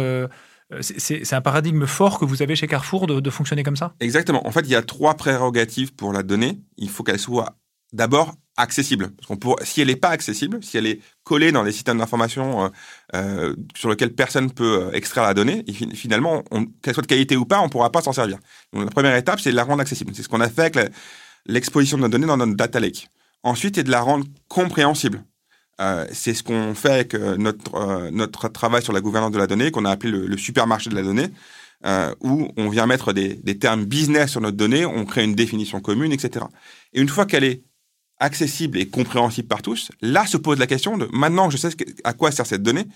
Euh, 0.73 0.79
c'est 0.83 1.33
un 1.33 1.41
paradigme 1.41 1.87
fort 1.87 2.19
que 2.19 2.25
vous 2.25 2.43
avez 2.43 2.57
chez 2.57 2.67
Carrefour 2.67 3.07
de, 3.07 3.31
fonctionner 3.31 3.63
comme 3.63 3.77
ça? 3.77 3.95
Exactement. 4.01 4.47
En 4.47 4.51
fait, 4.51 4.61
il 4.61 4.71
y 4.71 4.75
a 4.75 4.83
trois 4.83 5.15
prérogatives 5.15 5.95
pour 5.95 6.13
la 6.13 6.23
donnée. 6.23 6.61
Il 6.77 6.89
faut 6.89 7.03
qu'elle 7.03 7.19
soit 7.19 7.57
d'abord 7.93 8.35
accessible. 8.57 9.11
Parce 9.27 9.65
si 9.65 9.81
elle 9.81 9.89
n'est 9.89 9.97
pas 9.97 10.11
accessible, 10.11 10.63
si 10.63 10.77
elle 10.77 10.87
est 10.87 11.01
collée 11.25 11.51
dans 11.51 11.65
des 11.65 11.73
systèmes 11.73 11.99
d'information 11.99 12.65
euh, 12.65 12.69
euh, 13.15 13.57
sur 13.75 13.89
lesquels 13.91 14.13
personne 14.13 14.51
peut 14.51 14.91
extraire 14.93 15.25
la 15.25 15.35
donnée, 15.35 15.65
finalement, 15.95 16.45
qu'elle 16.83 16.95
soit 16.95 17.03
de 17.03 17.09
qualité 17.09 17.37
ou 17.37 17.47
pas, 17.47 17.61
on 17.61 17.65
ne 17.65 17.71
pourra 17.71 17.91
pas 17.91 18.03
s'en 18.03 18.13
servir. 18.13 18.39
Donc, 18.73 18.85
la 18.85 18.91
première 18.91 19.17
étape, 19.17 19.41
c'est 19.41 19.51
de 19.51 19.57
la 19.57 19.65
rendre 19.65 19.81
accessible. 19.81 20.13
C'est 20.15 20.23
ce 20.23 20.29
qu'on 20.29 20.41
a 20.41 20.49
fait 20.49 20.77
avec 20.77 20.93
l'exposition 21.47 21.97
de 21.97 22.03
nos 22.03 22.09
données 22.09 22.27
dans 22.27 22.37
notre 22.37 22.55
data 22.55 22.79
lake. 22.79 23.09
Ensuite, 23.43 23.79
et 23.79 23.83
de 23.83 23.91
la 23.91 24.03
rendre 24.03 24.27
compréhensible. 24.49 25.25
Euh, 25.81 26.07
c'est 26.13 26.35
ce 26.35 26.43
qu'on 26.43 26.75
fait 26.75 26.91
avec 26.91 27.15
euh, 27.15 27.37
notre, 27.37 27.75
euh, 27.75 28.11
notre 28.11 28.49
travail 28.49 28.83
sur 28.83 28.93
la 28.93 29.01
gouvernance 29.01 29.33
de 29.33 29.39
la 29.39 29.47
donnée, 29.47 29.71
qu'on 29.71 29.87
a 29.87 29.91
appelé 29.91 30.13
le, 30.13 30.37
supermarché 30.37 30.91
de 30.91 30.95
la 30.95 31.03
donnée, 31.03 31.29
où 32.21 32.51
on 32.59 32.69
vient 32.69 32.87
mettre 32.87 33.15
des, 33.15 33.35
des, 33.35 33.59
termes 33.59 33.87
business 33.87 34.33
sur 34.33 34.43
notre 34.43 34.59
donnée, 34.59 34.85
on 34.85 35.07
crée 35.07 35.25
une 35.25 35.35
définition 35.35 35.81
commune, 35.81 36.13
etc. 36.13 36.45
Et 36.93 37.01
une 37.01 37.09
fois 37.09 37.25
qu'elle 37.25 37.45
est 37.45 37.63
accessible 38.19 38.77
et 38.79 38.89
compréhensible 38.89 39.49
par 39.49 39.63
tous, 39.63 39.91
là 40.03 40.27
se 40.27 40.37
pose 40.37 40.59
la 40.59 40.67
question 40.67 40.99
de 40.99 41.09
maintenant 41.11 41.49
que 41.49 41.53
je 41.53 41.57
sais 41.57 41.71
à 42.05 42.13
quoi 42.13 42.31
sert 42.31 42.45
cette 42.45 42.63
donnée, 42.63 42.87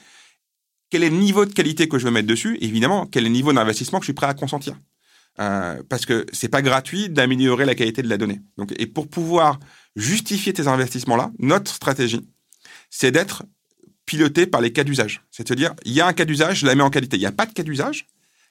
quel 0.90 1.03
est 1.03 1.09
le 1.09 1.16
niveau 1.16 1.47
de 1.47 1.53
qualité 1.55 1.88
que 1.88 1.99
je 1.99 2.05
veux 2.05 2.11
mettre 2.11 2.29
dessus, 2.29 2.59
et 2.61 2.66
évidemment, 2.66 3.07
quel 3.07 3.25
est 3.25 3.29
le 3.29 3.33
niveau 3.33 3.55
d'investissement 3.55 4.01
que 4.01 4.05
je 4.05 4.09
suis 4.09 4.14
prêt 4.14 4.27
à 4.27 4.35
consentir. 4.35 4.77
Parce 5.37 6.05
que 6.07 6.27
c'est 6.33 6.49
pas 6.49 6.61
gratuit 6.61 7.09
d'améliorer 7.09 7.64
la 7.64 7.75
qualité 7.75 8.03
de 8.03 8.09
la 8.09 8.18
donnée. 8.18 8.42
Donc, 8.59 8.75
et 8.79 8.87
pour 8.87 9.09
pouvoir 9.09 9.59
justifier 9.97 10.53
tes 10.53 10.68
investissements-là, 10.68 11.33
notre 11.38 11.73
stratégie, 11.73 12.20
c'est 12.96 13.11
d'être 13.11 13.42
piloté 14.07 14.46
par 14.46 14.61
les 14.61 14.72
cas 14.72 14.85
d'usage. 14.85 15.22
C'est 15.33 15.42
de 15.42 15.48
se 15.48 15.54
dire, 15.54 15.74
il 15.85 15.92
y 15.92 16.00
a 16.00 16.07
un 16.07 16.12
cas 16.12 16.24
d'usage, 16.24 16.61
je 16.61 16.66
la 16.66 16.76
mets 16.76 16.83
en 16.85 16.90
qualité. 16.90 17.16
Il 17.16 17.20
n'y 17.20 17.26
a 17.26 17.33
pas 17.33 17.44
de 17.44 17.52
cas 17.52 17.64
d'usage, 17.64 18.07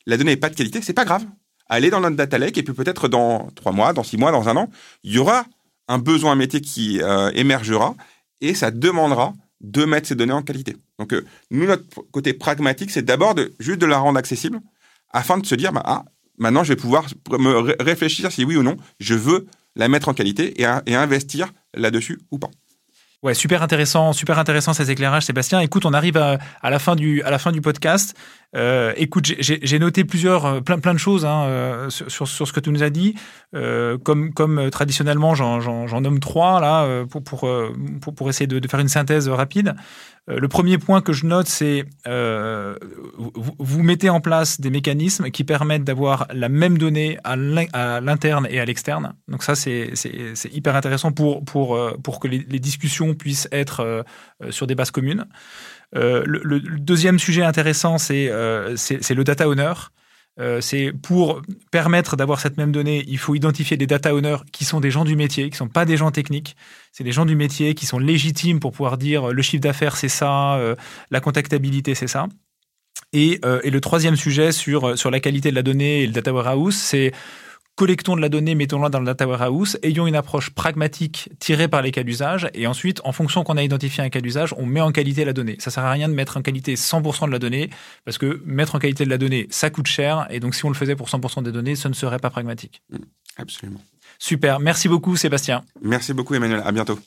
la 0.05 0.17
donnée 0.17 0.31
n'est 0.31 0.37
pas 0.37 0.49
de 0.49 0.55
qualité, 0.55 0.81
c'est 0.81 0.91
pas 0.91 1.05
grave. 1.05 1.25
Allez 1.67 1.89
dans 1.89 2.01
notre 2.01 2.17
data 2.17 2.37
lake 2.37 2.57
et 2.57 2.63
puis 2.63 2.73
peut-être 2.73 3.07
dans 3.07 3.49
trois 3.55 3.71
mois, 3.71 3.93
dans 3.93 4.03
six 4.03 4.17
mois, 4.17 4.33
dans 4.33 4.49
un 4.49 4.57
an, 4.57 4.69
il 5.03 5.13
y 5.13 5.17
aura 5.17 5.45
un 5.87 5.97
besoin 5.97 6.35
métier 6.35 6.59
qui 6.59 7.01
euh, 7.01 7.31
émergera 7.35 7.95
et 8.41 8.53
ça 8.53 8.69
demandera 8.69 9.33
de 9.61 9.85
mettre 9.85 10.09
ces 10.09 10.15
données 10.15 10.33
en 10.33 10.43
qualité. 10.43 10.75
Donc, 10.99 11.13
euh, 11.13 11.25
nous, 11.49 11.65
notre 11.65 11.85
côté 12.11 12.33
pragmatique, 12.33 12.91
c'est 12.91 13.05
d'abord 13.05 13.35
juste 13.59 13.79
de 13.79 13.85
la 13.85 13.97
rendre 13.97 14.19
accessible 14.19 14.59
afin 15.09 15.37
de 15.37 15.45
se 15.45 15.55
dire, 15.55 15.71
bah, 15.71 15.83
ah, 15.85 16.03
Maintenant, 16.37 16.63
je 16.63 16.73
vais 16.73 16.79
pouvoir 16.79 17.05
me 17.29 17.75
réfléchir 17.81 18.31
si 18.31 18.43
oui 18.43 18.57
ou 18.57 18.63
non, 18.63 18.75
je 18.99 19.13
veux 19.13 19.45
la 19.75 19.87
mettre 19.87 20.09
en 20.09 20.13
qualité 20.13 20.59
et 20.59 20.95
investir 20.95 21.53
là-dessus 21.73 22.19
ou 22.31 22.39
pas. 22.39 22.49
Ouais, 23.23 23.33
super 23.33 23.63
intéressant, 23.63 24.11
super 24.11 24.37
intéressant 24.37 24.73
ces 24.73 24.91
éclairages, 24.91 25.23
Sébastien. 25.23 25.61
Écoute, 25.61 25.85
on 25.85 25.93
arrive 25.93 26.17
à, 26.17 26.37
la 26.61 26.77
fin 26.77 26.97
du 26.97 27.23
à 27.23 27.31
la 27.31 27.39
fin 27.39 27.53
du 27.53 27.61
podcast. 27.61 28.17
Euh, 28.55 28.93
écoute, 28.97 29.25
j'ai 29.39 29.79
noté 29.79 30.03
plusieurs 30.03 30.45
euh, 30.45 30.61
plein 30.61 30.77
plein 30.79 30.93
de 30.93 30.99
choses 30.99 31.25
hein, 31.25 31.43
euh, 31.45 31.89
sur, 31.89 32.27
sur, 32.27 32.47
ce 32.47 32.53
que 32.53 32.59
tu 32.59 32.69
nous 32.69 32.83
as 32.83 32.89
dit. 32.89 33.15
Euh, 33.55 33.97
comme 33.97 34.33
comme 34.33 34.69
traditionnellement, 34.69 35.33
j'en 35.35 36.01
nomme 36.01 36.19
trois 36.19 36.59
là 36.61 37.03
pour 37.05 37.23
pour 37.23 37.49
pour, 38.01 38.15
pour 38.15 38.29
essayer 38.29 38.47
de, 38.47 38.59
de, 38.59 38.67
faire 38.67 38.79
une 38.79 38.87
synthèse 38.87 39.27
rapide. 39.27 39.75
Euh, 40.29 40.39
le 40.39 40.47
premier 40.47 40.77
point 40.77 41.01
que 41.01 41.11
je 41.11 41.25
note, 41.25 41.47
c'est 41.47 41.83
euh, 42.07 42.75
vous, 43.17 43.83
mettez 43.83 44.09
en 44.09 44.21
place 44.21 44.61
des 44.61 44.69
mécanismes 44.69 45.29
qui 45.31 45.43
permettent 45.43 45.83
d'avoir 45.83 46.27
la 46.33 46.47
même 46.47 46.77
donnée 46.77 47.17
à 47.23 47.35
l'interne 47.35 48.47
et 48.49 48.59
à 48.59 48.65
l'externe. 48.65 49.15
Donc 49.27 49.43
ça, 49.43 49.55
c'est 49.55 49.91
hyper 50.51 50.75
intéressant 50.75 51.11
pour, 51.11 51.43
pour, 51.43 51.75
euh, 51.75 51.97
pour 52.01 52.19
que 52.19 52.27
les, 52.27 52.59
discussions 52.63 53.13
puissent 53.13 53.49
être 53.51 54.05
sur 54.49 54.67
des 54.67 54.75
bases 54.75 54.91
communes. 54.91 55.25
Le, 55.93 56.59
deuxième 56.59 57.19
sujet 57.19 57.43
intéressant, 57.43 57.97
c'est 57.97 58.27
le 58.27 59.23
data 59.23 59.47
owner. 59.47 59.73
Euh, 60.39 60.61
c'est 60.61 60.91
pour 60.91 61.43
permettre 61.69 62.15
d'avoir 62.15 62.39
cette 62.39 62.57
même 62.57 62.71
donnée, 62.71 63.03
il 63.07 63.19
faut 63.19 63.35
identifier 63.35 63.77
des 63.77 63.85
data 63.85 64.15
owners 64.15 64.37
qui 64.51 64.65
sont 64.65 64.79
des 64.79 64.89
gens 64.89 65.05
du 65.05 65.15
métier, 65.15 65.49
qui 65.51 65.57
sont 65.57 65.67
pas 65.67 65.85
des 65.85 65.95
gens 65.95 66.09
techniques. 66.09 66.55
C'est 66.91 67.03
des 67.03 67.11
gens 67.11 67.25
du 67.25 67.35
métier 67.35 67.75
qui 67.75 67.85
sont 67.85 67.99
légitimes 67.99 68.59
pour 68.59 68.71
pouvoir 68.71 68.97
dire 68.97 69.27
le 69.27 69.41
chiffre 69.43 69.61
d'affaires 69.61 69.95
c'est 69.95 70.09
ça, 70.09 70.55
euh, 70.55 70.75
la 71.11 71.19
contactabilité 71.19 71.93
c'est 71.93 72.07
ça. 72.07 72.27
Et, 73.11 73.39
euh, 73.45 73.59
et, 73.63 73.69
le 73.69 73.79
troisième 73.79 74.15
sujet 74.15 74.51
sur, 74.51 74.97
sur 74.97 75.11
la 75.11 75.19
qualité 75.19 75.51
de 75.51 75.55
la 75.55 75.61
donnée 75.61 76.01
et 76.01 76.07
le 76.07 76.13
data 76.13 76.33
warehouse, 76.33 76.75
c'est 76.75 77.11
collectons 77.75 78.15
de 78.15 78.21
la 78.21 78.29
donnée, 78.29 78.55
mettons-la 78.55 78.89
dans 78.89 78.99
le 78.99 79.05
data 79.05 79.27
warehouse, 79.27 79.77
ayons 79.83 80.07
une 80.07 80.15
approche 80.15 80.51
pragmatique 80.51 81.29
tirée 81.39 81.67
par 81.67 81.81
les 81.81 81.91
cas 81.91 82.03
d'usage, 82.03 82.49
et 82.53 82.67
ensuite, 82.67 83.01
en 83.03 83.11
fonction 83.11 83.43
qu'on 83.43 83.57
a 83.57 83.63
identifié 83.63 84.03
un 84.03 84.09
cas 84.09 84.21
d'usage, 84.21 84.53
on 84.57 84.65
met 84.65 84.81
en 84.81 84.91
qualité 84.91 85.25
la 85.25 85.33
donnée. 85.33 85.55
Ça 85.59 85.71
sert 85.71 85.83
à 85.83 85.91
rien 85.91 86.07
de 86.07 86.13
mettre 86.13 86.37
en 86.37 86.41
qualité 86.41 86.75
100% 86.75 87.27
de 87.27 87.31
la 87.31 87.39
donnée, 87.39 87.69
parce 88.05 88.17
que 88.17 88.41
mettre 88.45 88.75
en 88.75 88.79
qualité 88.79 89.05
de 89.05 89.09
la 89.09 89.17
donnée, 89.17 89.47
ça 89.49 89.69
coûte 89.69 89.87
cher, 89.87 90.27
et 90.29 90.39
donc 90.39 90.55
si 90.55 90.65
on 90.65 90.69
le 90.69 90.75
faisait 90.75 90.95
pour 90.95 91.07
100% 91.07 91.43
des 91.43 91.51
données, 91.51 91.75
ce 91.75 91.87
ne 91.87 91.93
serait 91.93 92.19
pas 92.19 92.29
pragmatique. 92.29 92.81
Mm, 92.91 92.97
absolument. 93.37 93.81
Super, 94.19 94.59
merci 94.59 94.87
beaucoup 94.87 95.15
Sébastien. 95.15 95.63
Merci 95.81 96.13
beaucoup 96.13 96.35
Emmanuel, 96.35 96.61
à 96.63 96.71
bientôt. 96.71 96.99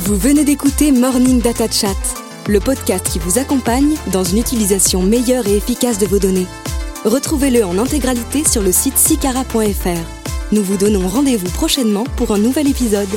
Vous 0.00 0.16
venez 0.16 0.44
d'écouter 0.44 0.92
Morning 0.92 1.42
Data 1.42 1.70
Chat, 1.70 1.96
le 2.48 2.60
podcast 2.60 3.06
qui 3.10 3.18
vous 3.18 3.38
accompagne 3.38 3.96
dans 4.12 4.24
une 4.24 4.38
utilisation 4.38 5.02
meilleure 5.02 5.46
et 5.48 5.56
efficace 5.56 5.98
de 5.98 6.06
vos 6.06 6.18
données. 6.18 6.46
Retrouvez-le 7.06 7.64
en 7.64 7.78
intégralité 7.78 8.42
sur 8.42 8.62
le 8.62 8.72
site 8.72 8.98
sicara.fr. 8.98 10.50
Nous 10.50 10.62
vous 10.64 10.76
donnons 10.76 11.06
rendez-vous 11.06 11.48
prochainement 11.50 12.02
pour 12.16 12.32
un 12.32 12.38
nouvel 12.38 12.68
épisode. 12.68 13.08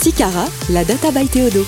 Sicara, 0.00 0.44
la 0.70 0.84
data 0.84 1.10
by 1.10 1.26
Théodo. 1.26 1.66